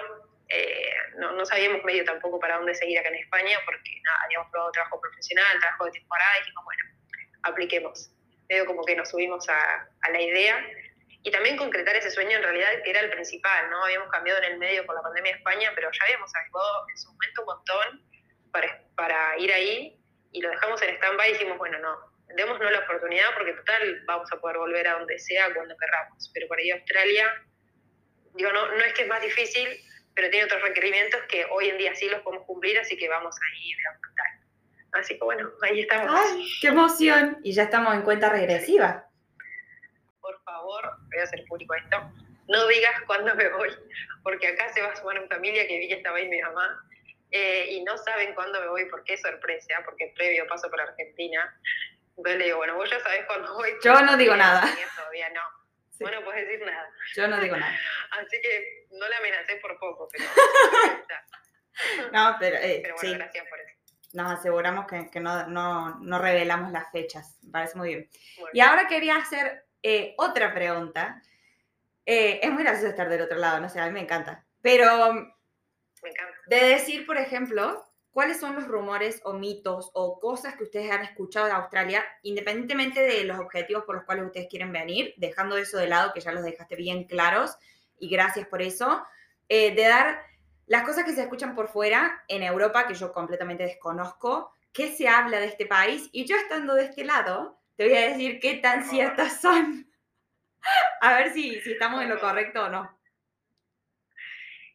[0.47, 1.33] Eh, no?
[1.33, 1.45] no?
[1.45, 5.59] sabíamos medio tampoco para dónde seguir acá en España, porque nada, habíamos probado trabajo profesional,
[5.59, 6.83] trabajo de temporada, dijimos, bueno,
[7.43, 8.11] apliquemos.
[8.49, 10.65] Medio como que nos subimos a, a la idea.
[11.21, 13.83] Y también concretar ese sueño en realidad que era el principal, ¿no?
[13.83, 16.97] Habíamos cambiado en el medio con la pandemia de España, pero ya habíamos averiguado en
[16.97, 18.09] su momento un montón
[18.51, 19.99] para, para ir ahí
[20.31, 21.97] y lo dejamos en stand-by y dijimos, bueno, no,
[22.35, 26.47] démonos la oportunidad porque total vamos a poder volver a donde sea cuando querramos, pero
[26.47, 27.45] para ir a Australia,
[28.35, 29.67] digo, no, no es que es más difícil,
[30.15, 33.35] pero tiene otros requerimientos que hoy en día sí los podemos cumplir, así que vamos
[33.35, 33.99] a ir a
[34.91, 36.13] Así que bueno, ahí estamos.
[36.15, 37.37] ¡Ay, qué emoción!
[37.43, 39.09] Y ya estamos en cuenta regresiva
[40.29, 41.97] por favor, voy a hacer público esto,
[42.47, 43.69] no digas cuándo me voy,
[44.23, 46.85] porque acá se va a sumar una familia que vi que estaba ahí mi mamá,
[47.31, 51.55] eh, y no saben cuándo me voy porque es sorpresa, porque previo paso por Argentina.
[52.17, 53.71] Entonces le digo, bueno, vos ya sabés cuándo voy.
[53.83, 54.61] Yo no digo nada.
[54.95, 55.41] Todavía no.
[55.99, 56.89] Vos no puedes decir nada.
[57.15, 57.79] Yo no digo nada.
[58.11, 60.25] Así que no la amenacé por poco, pero...
[62.11, 63.68] no, pero, eh, pero bueno, gracias por eso
[64.13, 67.37] nos aseguramos que, que no, no, no, revelamos las fechas.
[67.43, 68.09] Me parece muy bien.
[68.53, 71.21] Y ahora quería hacer eh, otra pregunta.
[72.05, 74.45] Eh, es muy gracioso estar del otro lado, no sé, a mí me encanta.
[74.61, 76.37] Pero me encanta.
[76.47, 81.03] de decir, por ejemplo, cuáles son los rumores o mitos o cosas que ustedes han
[81.03, 85.77] escuchado de Australia, independientemente de los objetivos por los cuales ustedes quieren venir, dejando eso
[85.77, 87.55] de lado, que ya los dejaste bien claros,
[87.99, 89.03] y gracias por eso,
[89.47, 90.21] eh, de dar
[90.69, 95.07] las cosas que se escuchan por fuera en Europa, que yo completamente desconozco, qué se
[95.07, 98.53] habla de este país, y yo estando de este lado, te voy a decir qué
[98.55, 99.91] tan ciertas son.
[101.01, 102.99] a ver si, si estamos en lo correcto o no.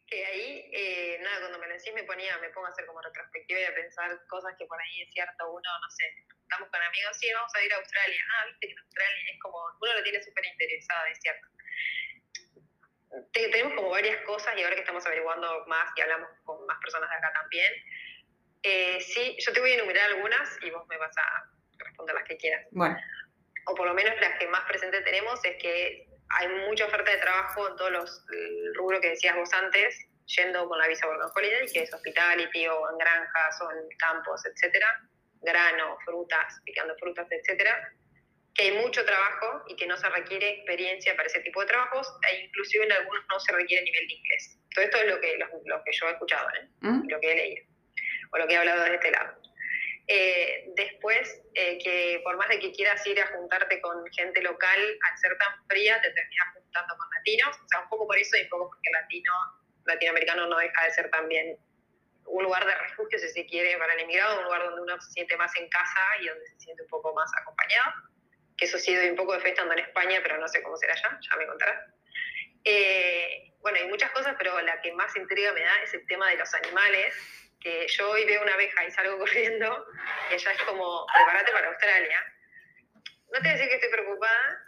[0.05, 3.01] Que ahí, eh, nada, cuando me lo decís me ponía, me pongo a hacer como
[3.01, 6.03] retrospectiva y a pensar cosas que por ahí es cierto, uno, no sé,
[6.41, 8.21] estamos con amigos, sí, vamos a ir a Australia.
[8.35, 11.47] Ah, viste que en Australia es como, uno lo tiene súper interesado, es cierto.
[13.31, 17.09] Tenemos como varias cosas y ahora que estamos averiguando más y hablamos con más personas
[17.09, 17.73] de acá también,
[18.63, 22.23] eh, sí, yo te voy a enumerar algunas y vos me vas a responder las
[22.25, 22.65] que quieras.
[22.71, 22.97] Bueno.
[23.67, 27.17] O por lo menos las que más presente tenemos es que hay mucha oferta de
[27.17, 28.25] trabajo en todos los
[28.75, 32.89] rubros que decías vos antes, yendo con la visa Work Holiday, que es hospitality o
[32.89, 35.01] en granjas o en campos, etcétera,
[35.41, 37.93] grano, frutas, picando frutas, etcétera,
[38.55, 42.07] que hay mucho trabajo y que no se requiere experiencia para ese tipo de trabajos
[42.31, 44.57] e inclusive en algunos no se requiere nivel de inglés.
[44.73, 46.67] Todo esto es lo que, lo, que yo he escuchado, ¿eh?
[46.79, 47.09] ¿Mm?
[47.09, 47.65] lo que he leído
[48.31, 49.37] o lo que he hablado de este lado.
[50.07, 54.79] Eh, después, eh, que por más de que quieras ir a juntarte con gente local,
[54.79, 57.57] al ser tan fría, te terminas juntando con latinos.
[57.57, 59.33] O sea, un poco por eso y un poco porque latino,
[59.85, 61.57] latinoamericano no deja de ser también
[62.27, 65.11] un lugar de refugio, si se quiere, para el emigrado, un lugar donde uno se
[65.11, 67.93] siente más en casa y donde se siente un poco más acompañado.
[68.57, 70.77] Que eso sí doy un poco de fe estando en España, pero no sé cómo
[70.77, 71.83] será allá, ya me contarás.
[72.63, 76.29] Eh, bueno, hay muchas cosas, pero la que más intriga me da es el tema
[76.29, 77.15] de los animales
[77.65, 79.87] que yo hoy veo una abeja y salgo corriendo
[80.29, 82.33] y ella es como, prepárate para Australia.
[83.31, 84.61] No te voy a decir que estoy preocupada,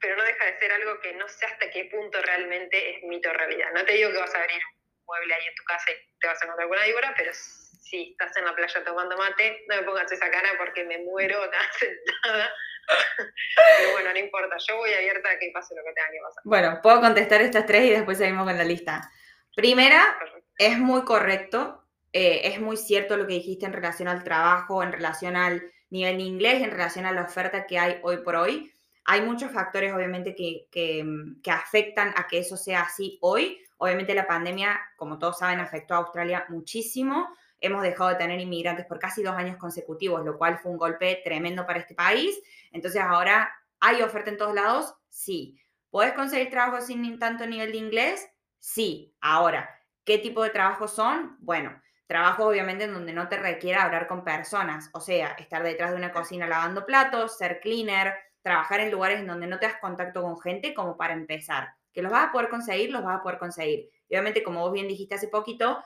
[0.00, 3.28] pero no deja de ser algo que no sé hasta qué punto realmente es mito
[3.28, 3.72] o realidad.
[3.74, 6.26] No te digo que vas a abrir un mueble ahí en tu casa y te
[6.28, 9.82] vas a encontrar alguna víbora, pero si estás en la playa tomando mate, no me
[9.82, 12.54] pongas esa cara porque me muero acá sentada.
[12.86, 16.42] Pero bueno, no importa, yo voy abierta a que pase lo que tenga que pasar.
[16.44, 19.10] Bueno, puedo contestar estas tres y después seguimos con la lista.
[19.54, 20.18] Primera,
[20.58, 24.92] es muy correcto eh, es muy cierto lo que dijiste en relación al trabajo, en
[24.92, 28.72] relación al nivel de inglés, en relación a la oferta que hay hoy por hoy.
[29.04, 31.04] Hay muchos factores, obviamente, que, que,
[31.42, 33.58] que, afectan a que eso sea así hoy.
[33.78, 37.28] Obviamente la pandemia, como todos saben, afectó a Australia muchísimo.
[37.60, 41.20] Hemos dejado de tener inmigrantes por casi dos años consecutivos, lo cual fue un golpe
[41.24, 42.38] tremendo para este país.
[42.72, 44.94] Entonces ahora, ¿hay oferta en todos lados?
[45.08, 45.58] Sí.
[45.90, 48.28] ¿Puedes conseguir trabajo sin tanto nivel de inglés?
[48.58, 49.14] Sí.
[49.20, 49.68] Ahora,
[50.04, 51.36] ¿qué tipo de trabajos son?
[51.40, 51.80] Bueno,
[52.12, 55.96] Trabajo obviamente en donde no te requiera hablar con personas, o sea, estar detrás de
[55.96, 60.20] una cocina lavando platos, ser cleaner, trabajar en lugares en donde no te das contacto
[60.20, 61.70] con gente como para empezar.
[61.90, 63.88] Que los vas a poder conseguir, los vas a poder conseguir.
[64.10, 65.82] Y obviamente, como vos bien dijiste hace poquito,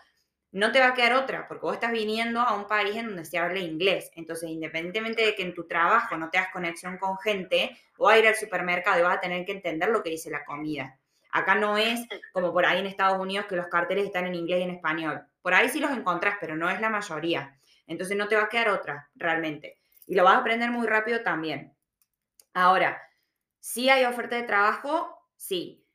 [0.56, 3.26] no te va a quedar otra, porque vos estás viniendo a un país en donde
[3.26, 4.10] se habla inglés.
[4.14, 8.18] Entonces, independientemente de que en tu trabajo no te das conexión con gente, o a
[8.18, 10.98] ir al supermercado y vas a tener que entender lo que dice la comida.
[11.30, 12.00] Acá no es
[12.32, 15.26] como por ahí en Estados Unidos que los carteles están en inglés y en español.
[15.42, 17.58] Por ahí sí los encontrás, pero no es la mayoría.
[17.86, 19.78] Entonces no te va a quedar otra, realmente.
[20.06, 21.74] Y lo vas a aprender muy rápido también.
[22.54, 23.02] Ahora,
[23.60, 25.85] si hay oferta de trabajo, sí.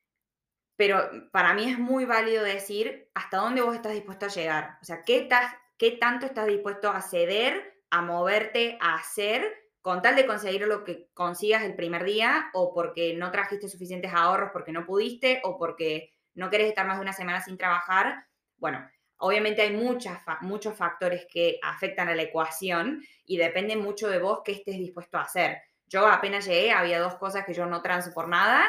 [0.81, 4.79] Pero para mí es muy válido decir hasta dónde vos estás dispuesto a llegar.
[4.81, 5.29] O sea, qué,
[5.77, 9.47] qué tanto estás dispuesto a ceder, a moverte, a hacer
[9.81, 14.11] con tal de conseguir lo que consigas el primer día o porque no trajiste suficientes
[14.11, 18.25] ahorros porque no pudiste o porque no querés estar más de una semana sin trabajar.
[18.57, 18.83] Bueno,
[19.17, 24.39] obviamente hay muchas, muchos factores que afectan a la ecuación y depende mucho de vos
[24.43, 25.61] qué estés dispuesto a hacer.
[25.85, 28.67] Yo apenas llegué, había dos cosas que yo no transo por nada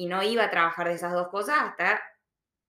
[0.00, 2.02] y no iba a trabajar de esas dos cosas hasta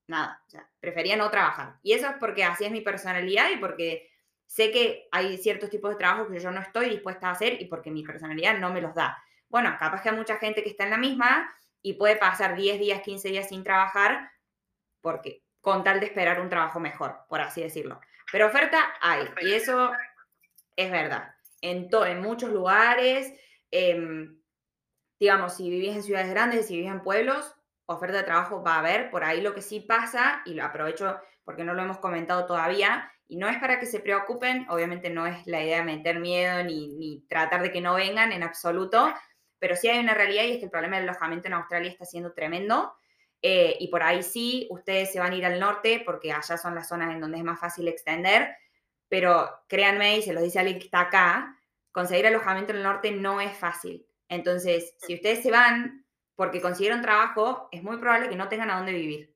[0.07, 0.43] nada.
[0.45, 1.79] O sea, prefería no trabajar.
[1.81, 4.11] Y eso es porque así es mi personalidad y porque
[4.45, 7.67] sé que hay ciertos tipos de trabajo que yo no estoy dispuesta a hacer y
[7.67, 9.17] porque mi personalidad no me los da.
[9.47, 11.49] Bueno, capaz que hay mucha gente que está en la misma
[11.81, 14.29] y puede pasar 10 días, 15 días sin trabajar
[14.99, 18.01] porque con tal de esperar un trabajo mejor, por así decirlo.
[18.29, 19.93] Pero oferta hay y eso
[20.75, 21.33] es verdad.
[21.61, 23.33] En, en muchos lugares,
[23.71, 24.40] em,
[25.21, 27.55] digamos, si vivís en ciudades grandes, si vivís en pueblos,
[27.86, 29.12] oferta de trabajo va a haber.
[29.12, 33.12] Por ahí lo que sí pasa, y lo aprovecho porque no lo hemos comentado todavía,
[33.27, 36.63] y no es para que se preocupen, obviamente no es la idea de meter miedo
[36.63, 39.13] ni, tratar de que no vengan en absoluto,
[39.60, 42.05] pero sí hay una realidad y es que el problema del alojamiento en Australia está
[42.05, 42.91] siendo tremendo.
[43.43, 46.73] Eh, y por ahí sí, ustedes se van a ir al norte porque allá son
[46.73, 48.55] las zonas en donde es más fácil extender,
[49.07, 51.60] pero créanme, y se lo dice alguien que está acá,
[51.91, 54.07] conseguir alojamiento en el norte no es fácil.
[54.31, 56.05] Entonces, si ustedes se van
[56.37, 59.35] porque consiguieron trabajo, es muy probable que no tengan a dónde vivir.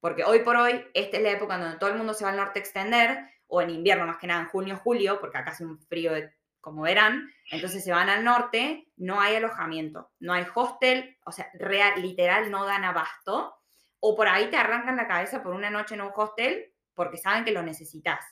[0.00, 2.36] Porque hoy por hoy, esta es la época donde todo el mundo se va al
[2.36, 5.64] norte a extender o en invierno más que nada en junio, julio, porque acá hace
[5.64, 6.12] un frío
[6.60, 11.48] como verán, entonces se van al norte, no hay alojamiento, no hay hostel, o sea,
[11.54, 13.54] real, literal no dan abasto,
[14.00, 17.44] o por ahí te arrancan la cabeza por una noche en un hostel porque saben
[17.46, 18.24] que lo necesitas.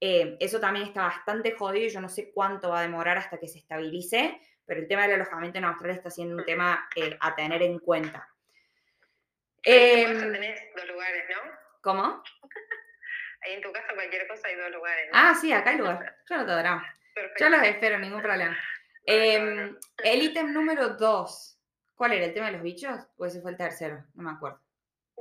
[0.00, 3.38] Eh, eso también está bastante jodido y yo no sé cuánto va a demorar hasta
[3.38, 7.16] que se estabilice, pero el tema del alojamiento en Australia está siendo un tema eh,
[7.20, 8.28] a tener en cuenta.
[9.62, 11.50] Eh, tenés dos lugares, ¿no?
[11.80, 12.22] ¿Cómo?
[13.46, 15.10] En tu casa cualquier cosa hay dos lugares.
[15.12, 16.16] Ah, sí, acá hay lugar.
[16.28, 16.94] Yo no te drama.
[17.38, 18.56] Yo los espero, ningún problema.
[19.06, 21.58] Em, el ítem número dos.
[21.94, 22.24] ¿Cuál era?
[22.24, 23.06] ¿El tema de los bichos?
[23.18, 24.02] ¿O ese fue el tercero?
[24.14, 24.60] No me acuerdo.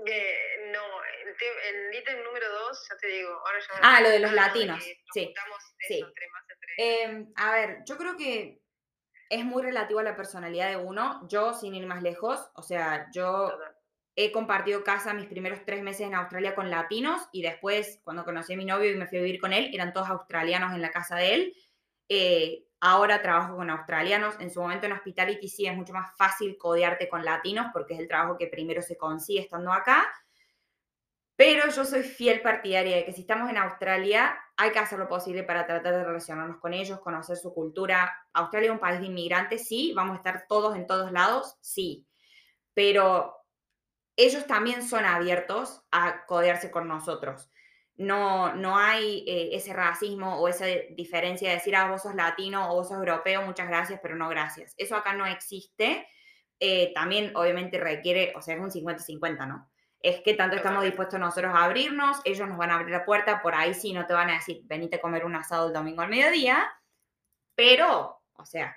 [0.05, 4.31] Eh, no, el, ítem número dos, ya te digo, ahora ya Ah, lo de los
[4.31, 4.81] latinos.
[5.13, 5.33] Sí.
[5.87, 6.05] sí.
[6.77, 8.62] Em, a ver, yo creo que
[9.33, 11.27] es muy relativo a la personalidad de uno.
[11.27, 13.51] Yo, sin ir más lejos, o sea, yo
[14.15, 18.53] he compartido casa mis primeros tres meses en Australia con latinos y después, cuando conocí
[18.53, 20.91] a mi novio y me fui a vivir con él, eran todos australianos en la
[20.91, 21.53] casa de él.
[22.09, 24.35] Eh, ahora trabajo con australianos.
[24.39, 27.99] En su momento en Hospitality sí es mucho más fácil codearte con latinos porque es
[28.01, 30.05] el trabajo que primero se consigue estando acá.
[31.45, 35.09] Pero yo soy fiel partidaria de que si estamos en Australia, hay que hacer lo
[35.09, 38.15] posible para tratar de relacionarnos con ellos, conocer su cultura.
[38.31, 39.91] Australia es un país de inmigrantes, sí.
[39.93, 42.07] Vamos a estar todos en todos lados, sí.
[42.73, 43.35] Pero
[44.15, 47.51] ellos también son abiertos a codearse con nosotros.
[47.97, 52.71] No, no hay eh, ese racismo o esa diferencia de decir, ah, vos sos latino
[52.71, 54.75] o vos sos europeo, muchas gracias, pero no gracias.
[54.77, 56.07] Eso acá no existe.
[56.61, 59.72] Eh, también obviamente requiere, o sea, es un 50-50, ¿no?
[60.03, 63.41] Es que tanto estamos dispuestos nosotros a abrirnos, ellos nos van a abrir la puerta,
[63.41, 66.01] por ahí sí no te van a decir, venite a comer un asado el domingo
[66.01, 66.71] al mediodía,
[67.55, 68.75] pero, o sea,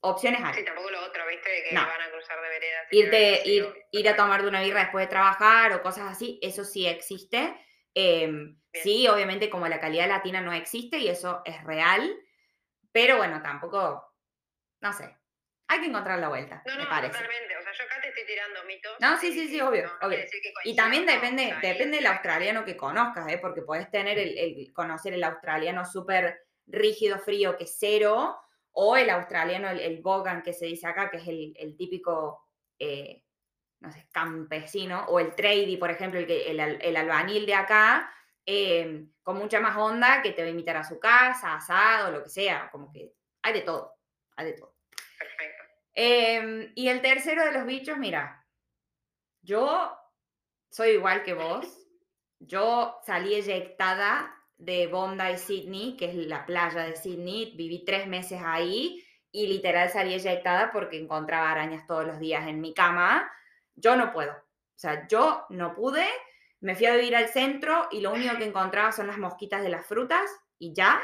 [0.00, 0.54] opciones hay.
[0.54, 1.64] Sí, tampoco lo otro, ¿viste?
[1.68, 2.86] Que van a cruzar de veredas.
[2.90, 6.64] Irte, ir, ir a tomar de una birra después de trabajar o cosas así, eso
[6.64, 7.54] sí existe.
[7.94, 12.12] Em, sí, obviamente como la calidad latina no existe y eso es real,
[12.90, 14.12] pero bueno, tampoco,
[14.80, 15.16] no sé,
[15.68, 17.12] hay que encontrar la vuelta, no, me parece.
[17.12, 18.92] Totalmente, yo acá te estoy tirando mitos.
[19.00, 20.18] No, sí, sí, sí, obvio, obvio.
[20.64, 23.38] Y también depende, depende del australiano que conozcas, ¿eh?
[23.38, 28.38] porque puedes tener el, el conocer el australiano súper rígido, frío, que cero,
[28.72, 32.48] o el australiano, el, Bogan que se dice acá, que es el, típico,
[32.78, 33.22] eh,
[33.80, 38.12] no sé, campesino, o el tradie, por ejemplo, el, el, el albañil de acá,
[38.44, 42.22] em, con mucha más onda, que te va a invitar a su casa, asado, lo
[42.24, 43.12] que sea, como que
[43.42, 43.94] hay de todo,
[44.36, 44.73] hay de todo.
[45.94, 48.44] Em, y el tercero de los bichos, mira,
[49.42, 49.96] yo
[50.70, 51.66] soy igual que vos,
[52.40, 57.54] yo salí eyectada de Bondi, Sydney, que es la playa de Sydney.
[57.56, 62.60] Viví tres meses ahí y literal salí eyectada porque encontraba arañas todos los días en
[62.60, 63.30] mi cama.
[63.74, 64.32] Yo no puedo.
[64.32, 66.06] O sea, yo no pude.
[66.60, 69.68] Me fui a vivir al centro y lo único que encontraba son las mosquitas de
[69.68, 71.00] las frutas y ya.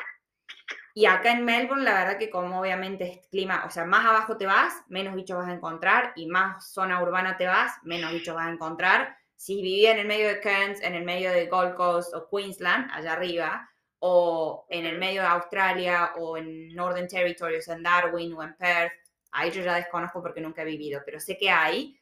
[0.94, 4.36] Y acá en Melbourne, la verdad que como obviamente es clima, o sea, más abajo
[4.36, 8.34] te vas, menos bichos vas a encontrar, y más zona urbana te vas, menos bichos
[8.34, 9.16] vas a encontrar.
[9.36, 12.90] Si vivía en el medio de Cairns, en el medio de Gold Coast o Queensland,
[12.92, 13.70] allá arriba,
[14.00, 18.92] o en el medio de Australia, o en Northern Territories, en Darwin o en Perth,
[19.32, 21.96] ahí yo ya desconozco porque nunca he vivido, pero sé que hay.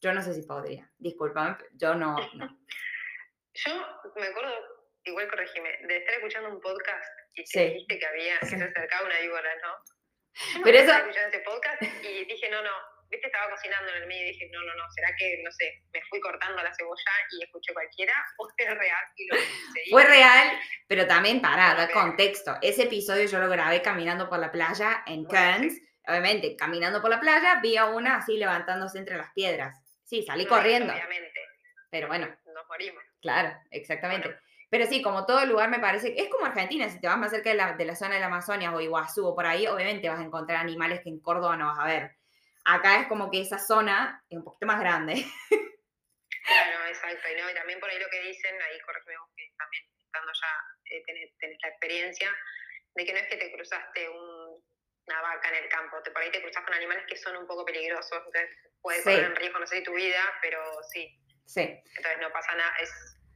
[0.00, 0.90] Yo no sé si podría.
[0.98, 2.16] Disculpame, yo no.
[2.34, 2.58] no.
[3.54, 3.72] Yo
[4.16, 4.52] me acuerdo,
[5.04, 7.64] igual corregime, de estar escuchando un podcast y sí.
[7.64, 10.62] dijiste que había, que se acercaba una víbora, ¿no?
[10.64, 10.92] Pero eso...
[10.92, 12.72] Escuchando ese podcast y dije, no, no,
[13.10, 15.82] viste, estaba cocinando en el medio y dije, no, no, no, ¿será que, no sé,
[15.92, 18.12] me fui cortando la cebolla y escuché cualquiera?
[18.38, 19.04] ¿O es real?
[19.16, 19.36] Y lo
[19.90, 20.58] Fue real,
[20.88, 22.56] pero también para dar contexto.
[22.62, 25.80] Ese episodio yo lo grabé caminando por la playa en Cairns.
[26.06, 29.78] Obviamente, caminando por la playa, vi a una así levantándose entre las piedras.
[30.04, 30.92] Sí, salí corriendo.
[30.92, 31.40] Obviamente.
[31.90, 32.26] Pero bueno.
[32.26, 33.02] Nos morimos.
[33.22, 34.36] Claro, exactamente.
[34.74, 37.48] Pero sí, como todo lugar me parece, es como Argentina, si te vas más cerca
[37.48, 40.18] de la, de la zona de la Amazonia o Iguazú o por ahí, obviamente vas
[40.18, 42.16] a encontrar animales que en Córdoba no vas a ver.
[42.64, 45.14] Acá es como que esa zona es un poquito más grande.
[46.44, 47.22] Claro, exacto.
[47.30, 50.52] Y, no, y también por ahí lo que dicen, ahí corregimos que también estando ya
[50.90, 52.36] eh, tenés, tenés, la experiencia,
[52.96, 54.60] de que no es que te cruzaste un,
[55.06, 57.46] una vaca en el campo, te, por ahí te cruzas con animales que son un
[57.46, 58.50] poco peligrosos, entonces
[58.82, 59.04] puede sí.
[59.04, 60.60] poner en riesgo, no sé, tu vida, pero
[60.92, 61.16] sí.
[61.46, 61.62] Sí.
[61.62, 62.90] Entonces no pasa nada, es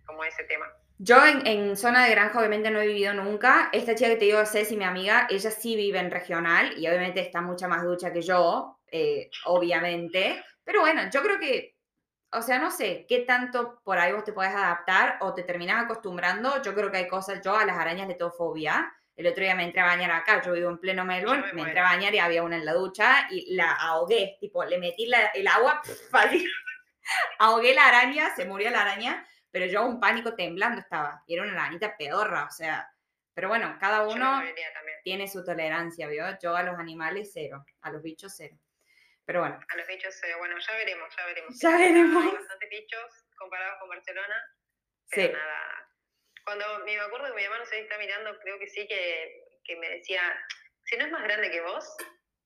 [0.04, 0.66] como ese tema.
[1.00, 3.70] Yo en, en, zona de granja obviamente no he vivido nunca.
[3.72, 7.20] Esta chica que te digo, Ceci, mi amiga, ella sí vive en regional y obviamente
[7.20, 10.44] está mucha más ducha que yo, eh, obviamente.
[10.64, 11.76] Pero bueno, yo creo que,
[12.32, 15.84] o sea, no sé qué tanto por ahí vos te puedes adaptar o te terminas
[15.84, 16.60] acostumbrando.
[16.62, 18.92] Yo creo que hay cosas, yo a las arañas le tengo fobia.
[19.14, 21.62] El otro día me entré a bañar acá, yo vivo en pleno Melbourne, me, me
[21.62, 25.06] entré a bañar y había una en la ducha y la ahogué, tipo, le metí
[25.06, 25.80] la, el agua,
[27.38, 31.42] ahogué la araña, se murió la araña pero yo un pánico temblando estaba, y era
[31.44, 32.90] una lanita pedorra, o sea,
[33.34, 34.42] pero bueno, cada uno
[35.04, 36.26] tiene su tolerancia, ¿vio?
[36.42, 38.58] Yo a los animales cero, a los bichos cero.
[39.24, 39.60] Pero bueno.
[39.68, 41.60] A los bichos cero, bueno, ya veremos, ya veremos.
[41.60, 42.24] Ya veremos.
[42.24, 44.34] Hay bastantes bichos comparados con Barcelona,
[45.10, 45.32] pero sí.
[45.32, 45.88] nada.
[46.44, 49.76] Cuando me acuerdo que mi mamá no se está mirando, creo que sí que, que
[49.76, 50.20] me decía,
[50.82, 51.96] si no es más grande que vos,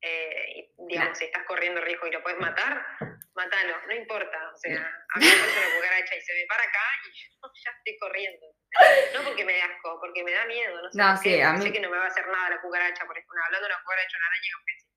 [0.02, 1.14] eh, digamos, nah.
[1.14, 2.84] si estás corriendo riesgo y lo puedes matar,
[3.34, 4.50] matalo, no importa.
[4.52, 7.70] O sea, a mí me una cucaracha y se me para acá y yo ya
[7.70, 8.46] estoy corriendo.
[9.14, 10.82] No porque me dé asco, porque me da miedo.
[10.82, 11.62] No sé, no, sí, a mí...
[11.62, 13.82] sé que no me va a hacer nada la cucaracha, por ejemplo, hablando de una
[13.82, 14.88] cucaracha, una araña, sé.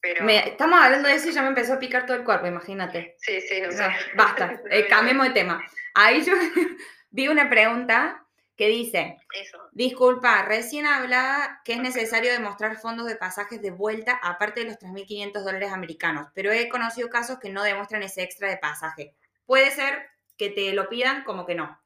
[0.00, 0.24] Pero...
[0.24, 3.14] Me, estamos hablando de eso y ya me empezó a picar todo el cuerpo, imagínate.
[3.18, 3.82] Sí, sí, no sé.
[3.82, 5.62] No, basta, eh, cambiemos de tema.
[5.94, 6.32] Ahí yo
[7.10, 8.21] vi una pregunta
[8.62, 9.58] que dice, Eso.
[9.72, 14.78] disculpa, recién hablaba que es necesario demostrar fondos de pasajes de vuelta aparte de los
[14.78, 19.16] 3.500 dólares americanos, pero he conocido casos que no demuestran ese extra de pasaje.
[19.46, 20.06] Puede ser
[20.36, 21.76] que te lo pidan como que no.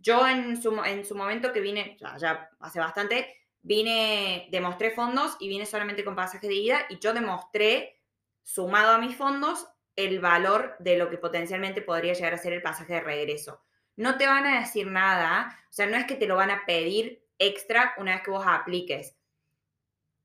[0.00, 5.36] Yo en su, en su momento que vine, ya, ya hace bastante, vine, demostré fondos
[5.38, 8.00] y vine solamente con pasaje de ida y yo demostré,
[8.42, 12.62] sumado a mis fondos, el valor de lo que potencialmente podría llegar a ser el
[12.62, 13.62] pasaje de regreso
[13.96, 16.64] no te van a decir nada, o sea, no es que te lo van a
[16.66, 19.16] pedir extra una vez que vos apliques.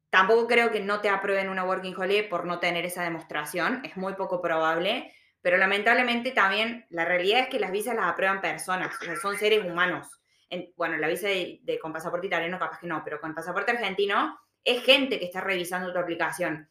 [0.10, 3.96] Tampoco creo que no te aprueben una Working Holiday por no tener esa demostración, es
[3.96, 8.94] muy poco probable, pero lamentablemente también la realidad es que las visas las aprueban personas,
[9.02, 10.08] o sea, son seres humanos.
[10.50, 13.72] En, bueno, la visa de, de, con pasaporte italiano capaz que no, pero con pasaporte
[13.72, 16.70] argentino es gente que está revisando tu aplicación.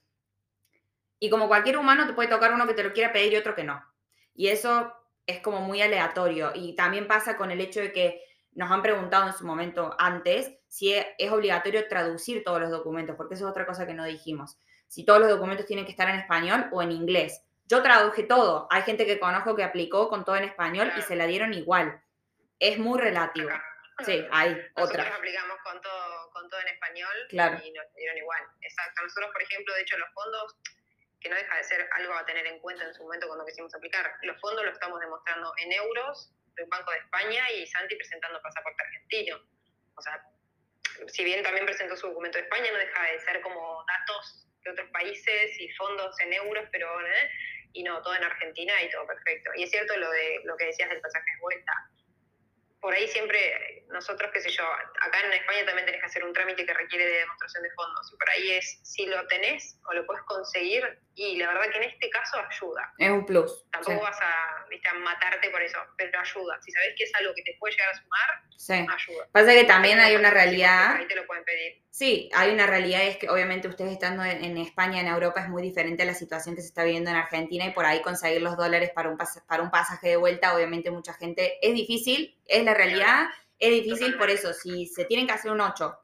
[1.19, 3.55] Y como cualquier humano te puede tocar uno que te lo quiera pedir y otro
[3.55, 3.83] que no.
[4.35, 4.93] Y eso
[5.31, 6.53] es como muy aleatorio.
[6.55, 10.53] Y también pasa con el hecho de que nos han preguntado en su momento antes
[10.69, 14.05] si e, es obligatorio traducir todos los documentos, porque eso es otra cosa que no
[14.05, 14.59] dijimos.
[14.89, 17.43] Si todos los documentos tienen que estar en español o en inglés.
[17.67, 18.67] Yo traduje todo.
[18.71, 21.01] Hay gente que conozco que aplicó con todo en español claro.
[21.01, 22.03] y se la dieron igual.
[22.59, 23.49] Es muy relativo.
[23.49, 23.65] Acá.
[24.05, 25.17] Sí, hay Nosotros otra.
[25.17, 27.59] aplicamos con todo, con todo en español claro.
[27.65, 28.43] y nos dieron igual.
[28.61, 29.03] Exacto.
[29.03, 30.57] Nosotros, por ejemplo, de hecho, los fondos
[31.21, 33.75] que no deja de ser algo a tener en cuenta en su momento cuando quisimos
[33.75, 34.13] aplicar.
[34.23, 38.83] Los fondos los estamos demostrando en euros del Banco de España y Santi presentando pasaporte
[38.83, 39.41] argentino.
[39.95, 40.23] O sea,
[41.09, 44.71] si bien también presentó su documento de España, no deja de ser como datos de
[44.71, 47.31] otros países y fondos en euros, pero ¿eh?
[47.73, 49.51] y no, todo en Argentina y todo perfecto.
[49.57, 51.73] Y es cierto lo de lo que decías del pasaje de vuelta.
[52.81, 56.33] Por ahí siempre nosotros, qué sé yo, acá en España también tenés que hacer un
[56.33, 58.13] trámite que requiere de demostración de fondos.
[58.13, 60.99] Y por ahí es si lo tenés o lo puedes conseguir.
[61.15, 62.95] Y la verdad que en este caso ayuda.
[62.97, 63.65] Es un plus.
[63.71, 66.59] Tampoco vas a, ¿viste, a matarte por eso, pero ayuda.
[66.63, 68.75] Si sabés que es algo que te puede llegar a sumar, Sí.
[68.75, 69.27] ayuda.
[69.33, 70.97] Pasa que también hay una realidad.
[70.97, 71.83] Ahí te lo pueden pedir.
[71.91, 75.63] Sí, hay una realidad, es que obviamente ustedes estando en, España, en Europa, es muy
[75.63, 78.57] diferente a la situación que se está viviendo en Argentina y por ahí conseguir los
[78.57, 79.19] dólares para un,
[79.49, 83.29] para un pasaje de vuelta, obviamente mucha gente, es difícil, es la realidad,
[83.59, 85.99] es difícil por eso, si se tienen que hacer un 8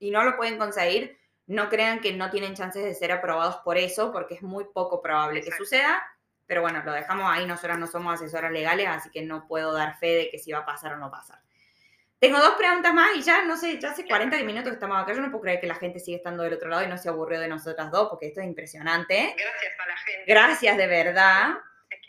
[0.00, 3.76] y no lo pueden conseguir, no crean que no tienen chances de ser aprobados por
[3.76, 6.02] eso, porque es muy poco probable que suceda,
[6.46, 9.98] pero bueno, lo dejamos ahí, nosotras no somos asesoras legales, así que no puedo dar
[9.98, 11.38] fe de que si va a pasar o no pasar.
[12.18, 15.12] Tengo dos preguntas más y ya, no sé, ya hace 40 minutos que estamos acá.
[15.12, 17.10] Yo no puedo creer que la gente sigue estando del otro lado y no se
[17.10, 19.34] aburrió de nosotras dos, porque esto es impresionante.
[19.36, 20.24] Gracias a la gente.
[20.26, 21.54] Gracias, de verdad.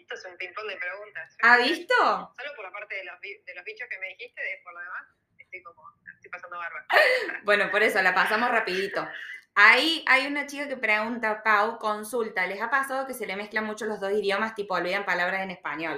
[0.05, 1.35] Esto es un ping-pong de preguntas.
[1.41, 1.95] ¿Ha visto?
[1.95, 4.79] Solo por la parte de los, de los bichos que me dijiste, de por lo
[4.79, 5.07] demás,
[5.39, 5.81] estoy como,
[6.13, 6.85] estoy pasando bárbaro.
[7.43, 9.07] Bueno, por eso, la pasamos rapidito.
[9.55, 13.65] Ahí hay una chica que pregunta, Pau, consulta, ¿les ha pasado que se le mezclan
[13.65, 15.97] mucho los dos idiomas, tipo olvidan palabras en español?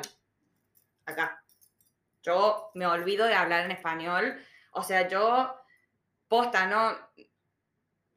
[1.05, 1.43] Acá.
[2.23, 4.41] Yo me olvido de hablar en español.
[4.71, 5.61] O sea, yo,
[6.29, 6.97] posta, no,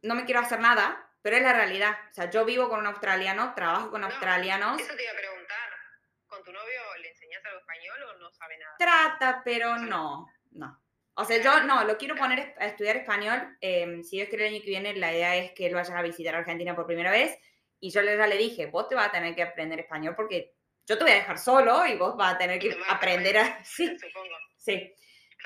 [0.03, 1.99] no me quiero hacer nada, pero es la realidad.
[2.11, 4.81] O sea, yo vivo con un australiano, trabajo con No, australianos.
[4.81, 5.71] Eso te iba a preguntar.
[6.27, 8.75] ¿Con tu novio le enseñás algo español o no sabe nada?
[8.79, 10.81] Trata, pero no, no.
[11.15, 13.57] O sea, yo no, lo quiero poner a estudiar español.
[13.61, 16.03] eh, si Dios quiere el año que viene, la idea es que él vaya a
[16.03, 17.37] visitar Argentina por primera vez.
[17.79, 20.55] Y yo ya le dije, vos te vas a tener que aprender español porque
[20.87, 23.61] yo te voy a dejar solo y vos vas a tener que a aprender a...
[23.65, 24.35] Sí, Supongo.
[24.57, 24.95] sí.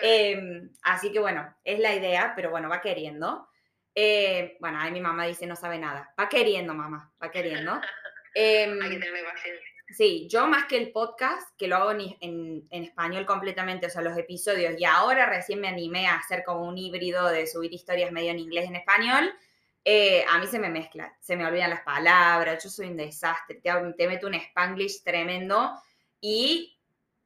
[0.03, 3.49] Eh, así que bueno, es la idea, pero bueno, va queriendo.
[3.95, 6.13] Eh, bueno, ahí mi mamá dice no sabe nada.
[6.19, 7.81] Va queriendo, mamá, va queriendo.
[8.37, 9.74] Em, Hay que tener paciencia.
[9.89, 13.91] Sí, yo más que el podcast, que lo hago en, en- en español completamente, o
[13.91, 17.73] sea, los episodios, y ahora recién me animé a hacer como un híbrido de subir
[17.73, 19.33] historias medio en inglés y en español,
[19.85, 23.57] eh, a mí se me mezcla, se me olvidan las palabras, yo soy un desastre,
[23.57, 25.75] te, te meto un spanglish tremendo,
[26.21, 26.79] y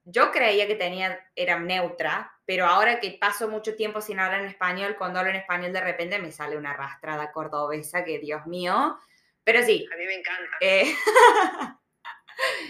[0.05, 4.47] yo creía que tenía, era neutra, pero ahora que paso mucho tiempo sin hablar en
[4.49, 8.99] español, cuando hablo en español de repente me sale una arrastrada cordobesa, que Dios mío,
[9.45, 9.87] pero sí.
[9.95, 10.51] A mí me encanta.
[10.61, 10.95] eh,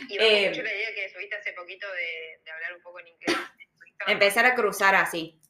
[0.08, 3.08] Y eh, mucho la idea que subiste hace poquito de, de hablar un poco en
[3.08, 3.36] inglés.
[4.06, 5.40] empezar a cruzar así.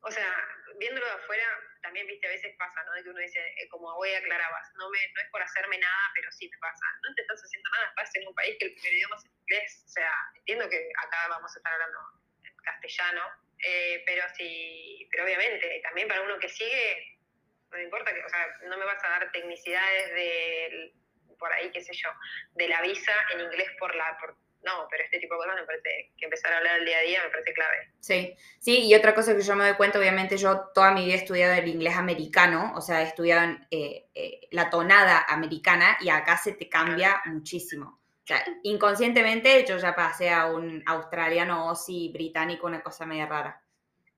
[0.00, 0.34] O sea,
[0.78, 1.46] viéndolo de afuera,
[1.82, 2.92] también, viste, a veces pasa, ¿no?
[2.94, 6.10] De que uno dice, eh, como voy aclarabas, no, me, no es por hacerme nada,
[6.14, 6.84] pero sí me pasa.
[7.02, 9.84] No te estás haciendo nada, estás en un país que el primer idioma es inglés.
[9.86, 11.98] O sea, entiendo que acá vamos a estar hablando
[12.44, 13.22] en castellano,
[13.64, 17.18] eh, pero sí, pero obviamente, también para uno que sigue,
[17.70, 20.94] no me importa que, o sea, no me vas a dar tecnicidades del,
[21.42, 22.08] por ahí, qué sé yo,
[22.54, 25.66] de la visa en inglés por la, por, no, pero este tipo de cosas me
[25.66, 27.90] parece que empezar a hablar el día a día me parece clave.
[27.98, 31.14] Sí, sí, y otra cosa que yo me doy cuenta, obviamente yo toda mi vida
[31.14, 36.10] he estudiado el inglés americano, o sea, he estudiado eh, eh, la tonada americana y
[36.10, 38.00] acá se te cambia muchísimo.
[38.22, 43.26] O sea, inconscientemente yo ya pasé a un australiano o sí británico, una cosa media
[43.26, 43.60] rara.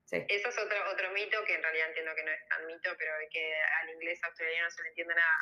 [0.05, 0.23] Sí.
[0.29, 3.11] Eso es otro, otro mito que en realidad entiendo que no es tan mito, pero
[3.31, 5.37] que al inglés australiano no se le entiende nada.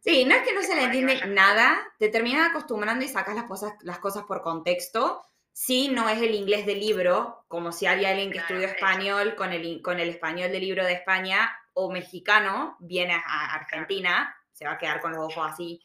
[0.00, 3.44] Sí, no es que no se le entiende nada, te terminas acostumbrando y sacas las
[3.44, 5.24] cosas, las cosas por contexto.
[5.52, 9.52] Sí, no es el inglés del libro, como si hay alguien que estudió español con
[9.52, 14.72] el, con el español del libro de España o mexicano, viene a- Argentina, se va
[14.72, 15.82] a quedar con los ojos así,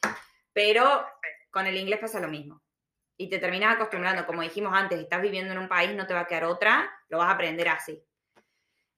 [0.54, 1.06] pero
[1.50, 2.62] con el inglés pasa lo mismo.
[3.18, 6.22] Y te terminas acostumbrando, como dijimos antes, estás viviendo en un país, no te va
[6.22, 8.00] a quedar otra, lo vas a aprender así.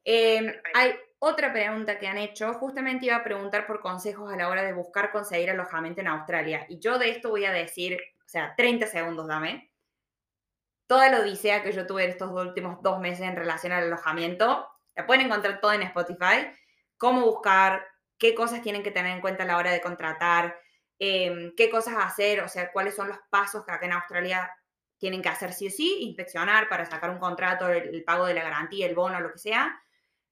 [0.03, 0.70] Eh, Perfecto.
[0.74, 4.63] hay otra pregunta que han hecho, justamente iba a preguntar por consejos a la hora
[4.63, 6.66] de buscar conseguir alojamiento en Australia.
[6.70, 9.72] Y yo de esto voy a decir, o sea, 30 segundos, dame.
[10.88, 15.07] Toda la odisea que yo tuve estos últimos dos meses en relación al alojamiento, la
[15.07, 16.47] pueden encontrar todo en Spotify.
[16.97, 17.86] Cómo buscar,
[18.18, 20.57] qué cosas tienen que tener en cuenta a la hora de contratar,
[20.99, 24.51] eh, qué cosas hacer, o sea, cuáles son los pasos que acá en Australia
[24.97, 28.34] tienen que hacer sí o sí, inspeccionar para sacar un contrato, el, el pago de
[28.34, 29.82] la garantía, el bono, lo que sea.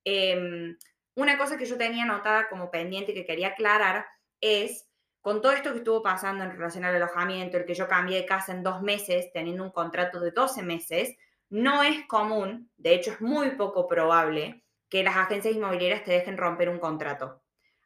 [0.06, 0.78] Em,
[1.16, 4.06] una cosa que yo tenía anotada como pendiente que quería aclarar
[4.41, 4.89] es,
[5.22, 8.26] con todo esto que estuvo pasando en relación al alojamiento, el que yo cambié de
[8.26, 11.16] casa en dos meses, teniendo un contrato de 12 meses,
[11.49, 16.38] no es común, de hecho es muy poco probable, que las agencias inmobiliarias te dejen
[16.38, 17.41] romper un contrato.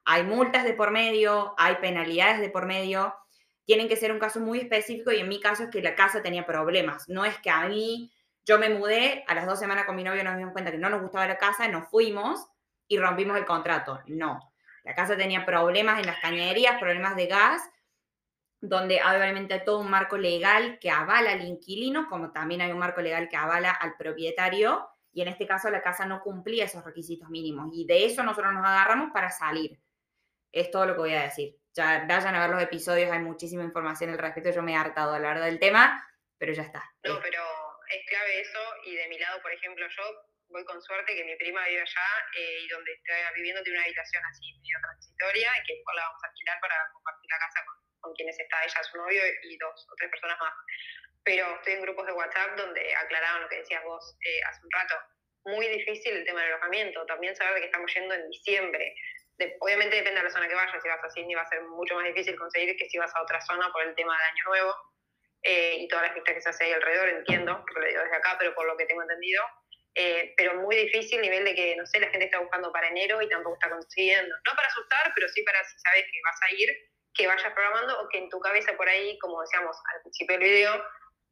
[0.05, 3.13] Hay multas de por medio, hay penalidades de por medio,
[3.65, 6.21] tienen que ser un caso muy específico y en mi caso es que la casa
[6.21, 7.09] tenía problemas.
[7.09, 8.11] No es que a mí,
[8.47, 10.89] yo me mudé, a las dos semanas con mi novio nos dimos cuenta que no
[10.89, 12.47] nos gustaba la casa, nos fuimos
[12.87, 13.99] y rompimos el contrato.
[14.07, 14.53] No,
[14.85, 17.61] la casa tenía problemas en las cañerías, problemas de gas,
[18.61, 22.79] donde obviamente hay todo un marco legal que avala al inquilino, como también hay un
[22.79, 26.85] marco legal que avala al propietario, y en este caso la casa no cumplía esos
[26.85, 29.77] requisitos mínimos y de eso nosotros nos agarramos para salir.
[30.53, 31.57] Es todo lo que voy a decir.
[31.73, 35.11] Ya vayan a ver los episodios, hay muchísima información al respecto, yo me he hartado
[35.11, 36.83] de hablar del tema, pero ya está.
[37.03, 37.41] No, pero
[37.89, 40.03] es clave eso y de mi lado, por ejemplo, yo
[40.49, 42.07] voy con suerte que mi prima vive allá
[42.37, 46.23] eh, y donde está viviendo tiene una habitación así medio transitoria que después la vamos
[46.23, 47.65] a alquilar para compartir la casa
[48.01, 50.53] con, quienes está ella, su novio y dos o tres personas más.
[51.25, 54.71] Pero estoy en grupos de WhatsApp donde aclaraban lo que decías vos eh, hace un
[54.71, 54.95] rato.
[55.43, 57.05] Muy difícil el tema del alojamiento.
[57.05, 58.95] También saber que estamos yendo en diciembre.
[59.59, 60.81] obviamente depende de la zona que vayas.
[60.81, 63.21] Si vas a Sydney va a ser mucho más difícil conseguir que si vas a
[63.21, 64.73] otra zona por el tema de Año Nuevo
[65.47, 68.17] eh, y todas las fiestas que se hace ahí alrededor, entiendo, porque lo digo desde
[68.17, 69.41] acá, pero por lo que tengo entendido.
[69.95, 73.21] Eh, pero muy difícil, nivel de que, no sé, la gente está buscando para enero
[73.21, 74.35] y tampoco está consiguiendo.
[74.45, 76.69] No para asustar, pero sí para si sabes que vas a ir,
[77.15, 80.49] que vayas programando o que en tu cabeza por ahí, como decíamos al principio del
[80.49, 80.85] video,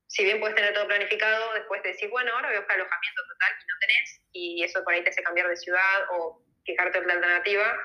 [0.08, 3.22] si bien puedes tener todo planificado, después te decís, bueno, ahora voy a buscar alojamiento
[3.28, 7.00] total y no tenés, y eso por ahí te hace cambiar de ciudad o fijarte
[7.00, 7.78] otra alternativa.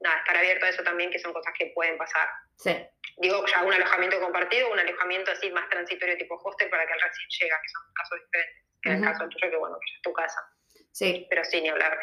[0.00, 2.28] Nada, estar abierto a eso también, que son cosas que pueden pasar.
[2.58, 2.76] Sí.
[3.20, 7.00] Digo, ya un alojamiento compartido, un alojamiento así más transitorio tipo hostel para que al
[7.00, 10.02] recién llega, que son casos diferentes que en el caso tuyo, que bueno, que es
[10.02, 10.40] tu casa.
[10.92, 11.26] Sí.
[11.28, 11.98] Pero sí, ni hablar.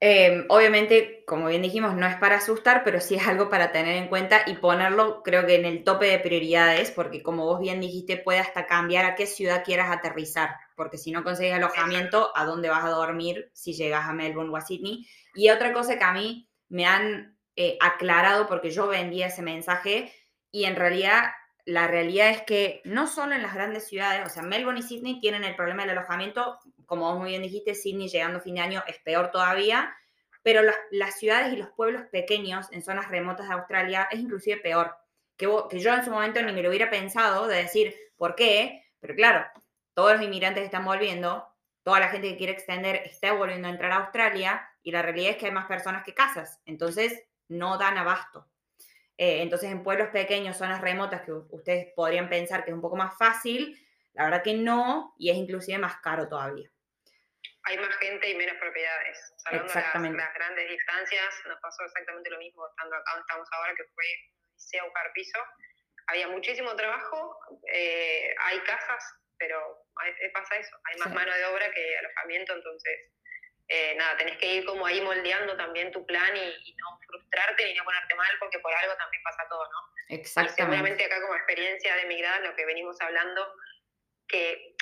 [0.00, 3.96] Em, obviamente, como bien dijimos, no es para asustar, pero sí es algo para tener
[3.96, 7.80] en cuenta y ponerlo, creo que en el tope de prioridades, porque como vos bien
[7.80, 12.44] dijiste, puede hasta cambiar a qué ciudad quieras aterrizar, porque si no consigues alojamiento, ¿a
[12.44, 15.04] dónde vas a dormir si llegas a Melbourne o a Sydney?
[15.34, 20.12] Y otra cosa que a mí me han eh, aclarado, porque yo vendía ese mensaje
[20.52, 21.24] y en realidad
[21.64, 25.18] la realidad es que no solo en las grandes ciudades, o sea, Melbourne y Sydney
[25.18, 28.60] tienen el problema del alojamiento, como vos muy bien dijiste, Sydney llegando a fin de
[28.60, 29.92] año es peor todavía,
[30.44, 34.94] pero las, ciudades y los pueblos pequeños en zonas remotas de Australia es inclusive peor,
[35.36, 38.84] que, que yo en su momento ni me lo hubiera pensado de decir por qué,
[39.00, 39.44] pero claro,
[39.94, 41.44] todos los inmigrantes están volviendo,
[41.82, 45.32] toda la gente que quiere extender está volviendo a entrar a Australia y la realidad
[45.32, 48.46] es que hay más personas que casas, entonces no dan abasto.
[49.16, 52.96] Eh, entonces, en pueblos pequeños, zonas remotas que ustedes podrían pensar que es un poco
[52.96, 53.76] más fácil,
[54.14, 56.70] la verdad que no, y es inclusive más caro todavía.
[57.64, 59.18] Hay más gente y menos propiedades.
[59.50, 60.16] Exactamente.
[60.16, 63.84] Las, las, grandes distancias, nos pasó exactamente lo mismo estando acá donde estamos ahora, que
[63.94, 64.04] fue
[64.80, 65.38] a buscar piso.
[66.08, 67.38] Había muchísimo trabajo,
[67.72, 69.04] eh, hay casas,
[69.38, 69.84] pero
[70.32, 73.12] pasa eso, hay más mano de obra que alojamiento, entonces
[73.70, 77.74] eh, nada, tenés que ir como ahí moldeando también tu plan y, no frustrarte ni
[77.74, 79.78] no ponerte mal porque por algo también pasa todo, ¿no?
[80.08, 80.52] Exactamente.
[80.52, 83.54] Y seguramente acá como experiencia de emigrada, lo que venimos hablando,
[84.26, 84.74] que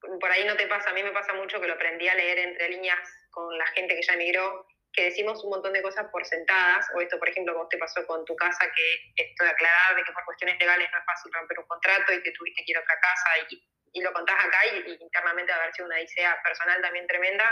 [0.00, 2.38] por ahí no te pasa, a mí me pasa mucho que lo aprendí a leer
[2.38, 6.24] entre líneas con la gente que ya emigró, que decimos un montón de cosas por
[6.24, 9.94] sentadas, o esto por ejemplo como te pasó con tu casa, que esto de aclarar
[9.94, 12.72] de que por cuestiones legales no es fácil romper un contrato y que tuviste que
[12.72, 13.62] ir a otra casa y,
[14.00, 17.44] lo contás acá y, y internamente haber sido una idea personal también tremenda,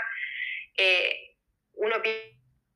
[0.77, 1.37] eh,
[1.75, 2.03] uno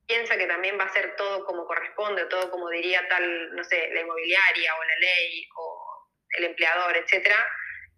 [0.06, 3.90] piensa que también va a ser todo como corresponde, todo como diría tal, no sé,
[3.92, 7.36] la inmobiliaria o la ley o el empleador, etcétera.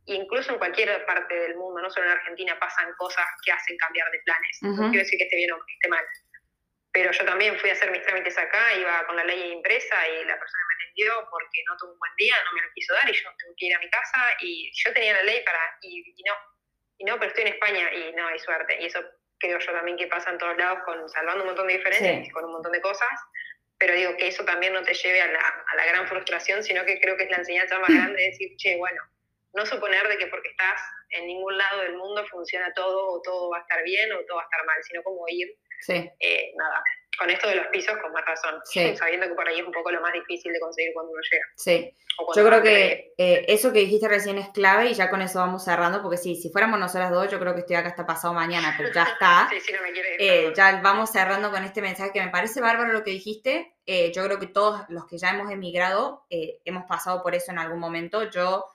[0.07, 4.09] Incluso en cualquier parte del mundo, no solo en Argentina, pasan cosas que hacen cambiar
[4.11, 4.59] de planes.
[4.63, 6.05] No quiero decir que esté bien o que esté mal.
[6.93, 10.25] Pero yo también fui a hacer mis trámites acá, iba con la ley impresa y
[10.25, 13.11] la persona me atendió porque no tuvo un buen día, no me lo quiso dar
[13.11, 16.01] y yo tuve que ir a mi casa y yo tenía la ley para, y,
[16.01, 16.35] y no,
[16.99, 18.79] y no, pero estoy en España y no hay suerte.
[18.81, 19.05] Y eso
[19.39, 22.31] creo yo también que pasa en todos lados, con, salvando un montón de diferencias y
[22.31, 23.09] con un montón de cosas,
[23.79, 26.85] pero digo que eso también no te lleve a la, a la gran frustración, sino
[26.85, 29.03] que creo que es la enseñanza más grande de decir, che, bueno,
[29.53, 30.81] no suponer de que porque estás
[31.11, 34.37] en ningún lado del mundo funciona todo o todo va a estar bien o todo
[34.37, 36.11] va a estar mal, sino como ir, sí.
[36.21, 36.83] eh, nada,
[37.19, 38.61] con esto de los pisos con más razón,
[38.97, 41.47] sabiendo que por ahí es un poco lo más difícil de conseguir cuando uno llega.
[41.57, 41.95] Sí,
[42.35, 45.65] yo creo que eh, eso que dijiste recién es clave y ya con eso vamos
[45.65, 48.75] cerrando, porque sí, si fuéramos nosotras dos, yo creo que estoy acá hasta pasado mañana,
[48.77, 49.49] pero ya está.
[49.51, 52.61] sí, sí, no me quiere eh, ya vamos cerrando con este mensaje que me parece
[52.61, 53.75] bárbaro lo que dijiste.
[53.85, 57.59] Eh, yo creo que todos los que ya hemos emigrado hemos pasado por eso en
[57.59, 58.29] algún momento.
[58.31, 58.67] Yo,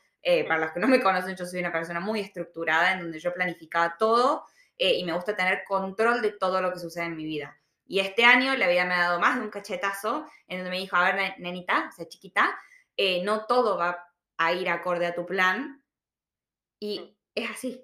[0.48, 3.34] para los que no me conocen, yo soy una persona muy estructurada en donde yo
[3.34, 4.46] planificaba todo
[4.78, 7.58] y me gusta tener control de todo lo que sucede en mi vida.
[7.92, 10.78] Y este año la vida me ha dado más de un cachetazo en donde me
[10.78, 12.58] dijo, a ver, nenita, o sea, chiquita,
[12.96, 15.84] eh, no todo va a ir acorde a tu plan.
[16.80, 17.84] Y es así.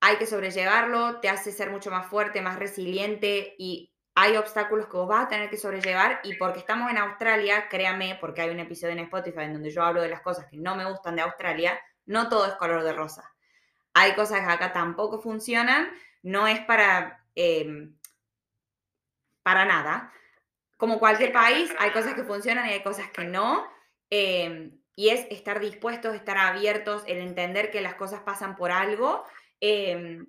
[0.00, 4.96] Hay que sobrellevarlo, te hace ser mucho más fuerte, más resiliente y hay obstáculos que
[4.96, 8.60] vos vas a tener que sobrellevar y porque estamos en Australia, créame, porque hay un
[8.60, 11.20] episodio en Spotify en donde yo hablo de las cosas que no me gustan de
[11.20, 13.34] Australia, no todo es color de rosa.
[13.92, 15.92] Hay cosas que acá tampoco funcionan,
[16.22, 17.98] no es para em,
[19.42, 20.12] para nada.
[20.76, 23.70] Como cualquier país, hay cosas que funcionan y hay cosas que no.
[24.10, 29.24] Em, y es estar dispuestos, estar abiertos, el entender que las cosas pasan por algo.
[29.60, 30.26] Em,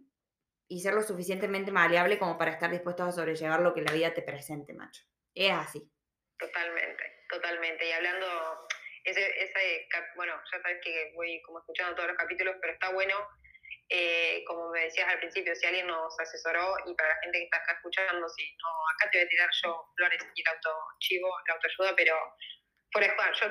[0.68, 4.14] y ser lo suficientemente maleable como para estar dispuesto a sobrellevar lo que la vida
[4.14, 5.04] te presente, macho.
[5.36, 5.92] Es así.
[6.38, 7.88] Totalmente, totalmente.
[7.88, 8.28] Y hablando,
[9.04, 13.16] ese, ese, bueno, ya sabes que voy como escuchando todos los capítulos, pero está bueno,
[13.90, 17.44] eh, como me decías al principio, si alguien nos asesoró y para la gente que
[17.44, 21.30] está acá escuchando, si no, acá te voy a tirar yo flores y el autochivo,
[21.48, 22.16] la autoayuda, pero
[22.94, 23.48] por ejemplo, yo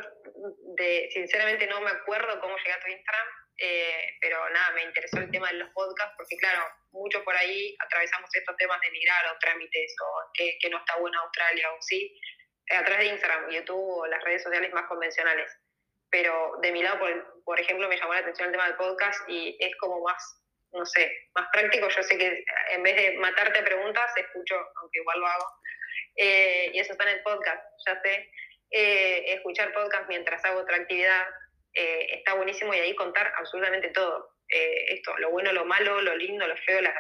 [0.77, 3.29] de, sinceramente no me acuerdo cómo llegué a tu Instagram,
[3.59, 6.63] eh, pero nada, me interesó el tema de los podcasts, porque claro,
[6.93, 11.21] muchos por ahí atravesamos estos temas de migrar o trámites o que, no está bueno
[11.21, 12.17] Australia o sí,
[12.71, 15.53] eh, a través de Instagram, YouTube o las redes sociales más convencionales.
[16.13, 19.29] Pero de mi lado, por, por ejemplo, me llamó la atención el tema del podcast
[19.29, 20.23] y es como más,
[20.71, 21.89] no sé, más práctico.
[21.89, 25.47] Yo sé que en vez de matarte preguntas, escucho, aunque igual lo hago,
[26.17, 28.31] eh, y eso está en el podcast, ya sé.
[28.71, 31.27] escuchar podcast mientras hago otra actividad
[31.75, 34.31] eh, está buenísimo y ahí contar absolutamente todo.
[34.49, 36.93] Eh, esto, lo bueno, lo malo, lo lindo, lo feo, los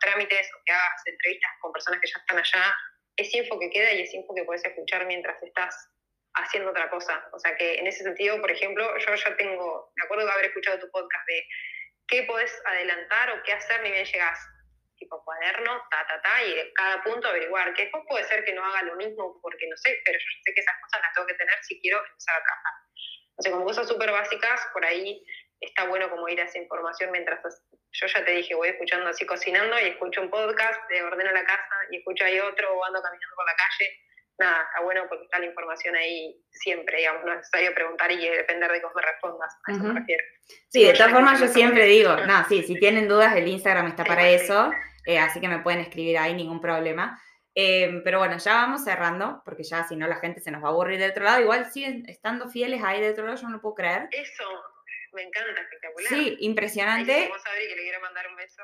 [0.00, 2.74] trámites, o que hagas entrevistas con personas que ya están allá,
[3.16, 5.90] es info que queda y es info que puedes escuchar mientras estás
[6.34, 7.26] haciendo otra cosa.
[7.32, 10.46] O sea que en ese sentido, por ejemplo, yo ya tengo, me acuerdo de haber
[10.46, 11.46] escuchado tu podcast de
[12.08, 14.38] qué podés adelantar o qué hacer ni bien llegás.
[14.96, 17.74] Tipo cuaderno, ta, ta, ta, y cada punto averiguar.
[17.74, 20.54] Que después puede ser que no haga lo mismo porque no sé, pero yo sé
[20.54, 22.72] que esas cosas las tengo que tener si quiero empezar a trabajar.
[23.36, 25.24] O sea, como cosas súper básicas, por ahí
[25.60, 27.40] está bueno como ir a esa información mientras
[27.92, 31.44] yo ya te dije, voy escuchando así cocinando y escucho un podcast, de ordeno la
[31.44, 34.00] casa y escucho ahí otro o ando caminando por la calle.
[34.38, 38.28] Nada, está bueno porque está la información ahí siempre, digamos, no es necesario preguntar y
[38.28, 40.24] depender de cómo me respondas, a eso me refiero.
[40.68, 44.04] Sí, de todas formas yo siempre digo, no, sí, si tienen dudas el Instagram está
[44.04, 44.72] para eso,
[45.06, 47.20] eh, así que me pueden escribir ahí, ningún problema.
[47.54, 50.68] Em, pero bueno, ya vamos cerrando, porque ya si no la gente se nos va
[50.68, 51.40] a aburrir de otro lado.
[51.40, 54.08] Igual siguen estando fieles ahí de otro lado, yo no puedo creer.
[54.10, 54.44] Eso,
[55.12, 56.08] me encanta, espectacular.
[56.08, 57.28] Sí, impresionante.
[57.28, 58.62] Vamos a ver que le quiero mandar un beso.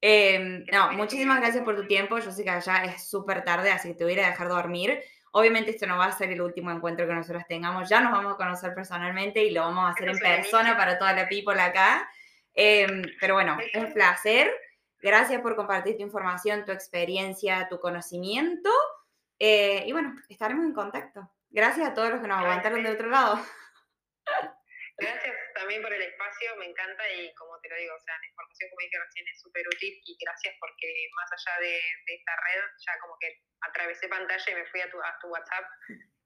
[0.00, 2.18] Em, no, muchísimas gracias por tu tiempo.
[2.18, 5.00] Yo sé que allá es súper tarde, así que te voy a dejar dormir.
[5.32, 7.88] Obviamente esto no va a ser el último encuentro que nosotros tengamos.
[7.88, 11.12] Ya nos vamos a conocer personalmente y lo vamos a hacer en persona para toda
[11.12, 12.08] la people acá.
[12.54, 14.50] Em, pero bueno, un placer.
[15.00, 18.70] Gracias por compartir tu información, tu experiencia, tu conocimiento.
[19.38, 21.30] Eh, y bueno, estaremos en contacto.
[21.50, 23.38] Gracias a todos los que nos aguantaron de otro lado.
[24.98, 28.26] Gracias también por el espacio, me encanta y como te lo digo, o sea, la
[28.26, 30.86] información como dije recién es súper útil y gracias porque
[31.16, 35.02] más allá de, esta red, ya como que atravesé pantalla y me fui a tu,
[35.02, 35.66] a tu WhatsApp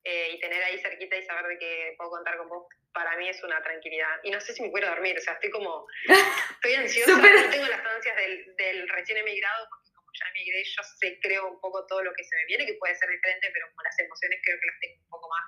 [0.05, 3.28] eh, y tener ahí cerquita y saber de que puedo contar con vos, para mí
[3.28, 4.20] es una tranquilidad.
[4.22, 5.87] Y no sé si me puedo dormir, o sea, estoy como,
[6.51, 10.83] estoy ansiosa, no tengo las ansias del, del, recién emigrado, porque como ya emigré, yo
[11.01, 13.68] sé, creo un poco todo lo que se me viene, que puede ser diferente, pero
[13.70, 15.45] como las emociones creo que las tengo un poco más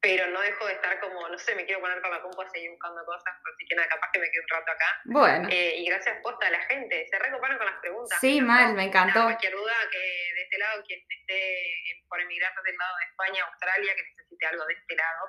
[0.00, 2.50] pero no dejo de estar como, no sé, me quiero poner con la compu a
[2.50, 5.00] seguir buscando cosas, así que nada, capaz que me quedo un rato acá.
[5.04, 5.48] Bueno.
[5.50, 8.18] Eh, y gracias posta a la gente, se recoparon con las preguntas.
[8.20, 9.24] Sí, mal, me encantó.
[9.24, 11.62] cualquier duda que de este lado, quien esté
[12.08, 15.26] por emigrar del lado de España, Australia, que necesite algo de este lado,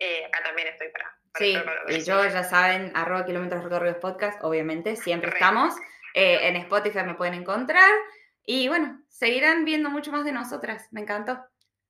[0.00, 1.16] eh, acá también estoy para.
[1.34, 1.56] sí,
[1.88, 5.74] y yo ya saben, arroba kilómetros recorridos podcast, obviamente, siempre estamos.
[6.14, 7.90] Eh, en Spotify me pueden encontrar.
[8.44, 10.88] Y bueno, seguirán viendo mucho más de nosotras.
[10.90, 11.38] Me encantó.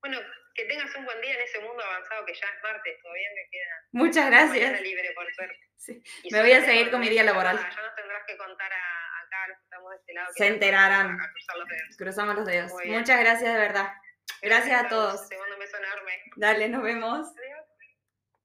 [0.00, 0.18] Bueno,
[0.58, 3.48] que tengas un buen día en ese mundo avanzado que ya es martes, todavía me
[3.48, 3.74] queda.
[3.92, 4.80] Muchas gracias.
[4.80, 5.56] libre, por suerte.
[5.76, 6.02] Sí.
[6.32, 7.56] Me voy a seguir con mi día laboral.
[7.56, 10.32] Ya nos tendrás que contar a, acá, los que estamos de este lado.
[10.34, 11.18] Se enterarán.
[11.96, 12.72] Cruzamos los dedos.
[12.86, 13.92] Muchas gracias de verdad.
[14.42, 15.28] Gracias, a todos.
[15.28, 16.22] Te mando un beso enorme.
[16.34, 17.28] Dale, nos vemos.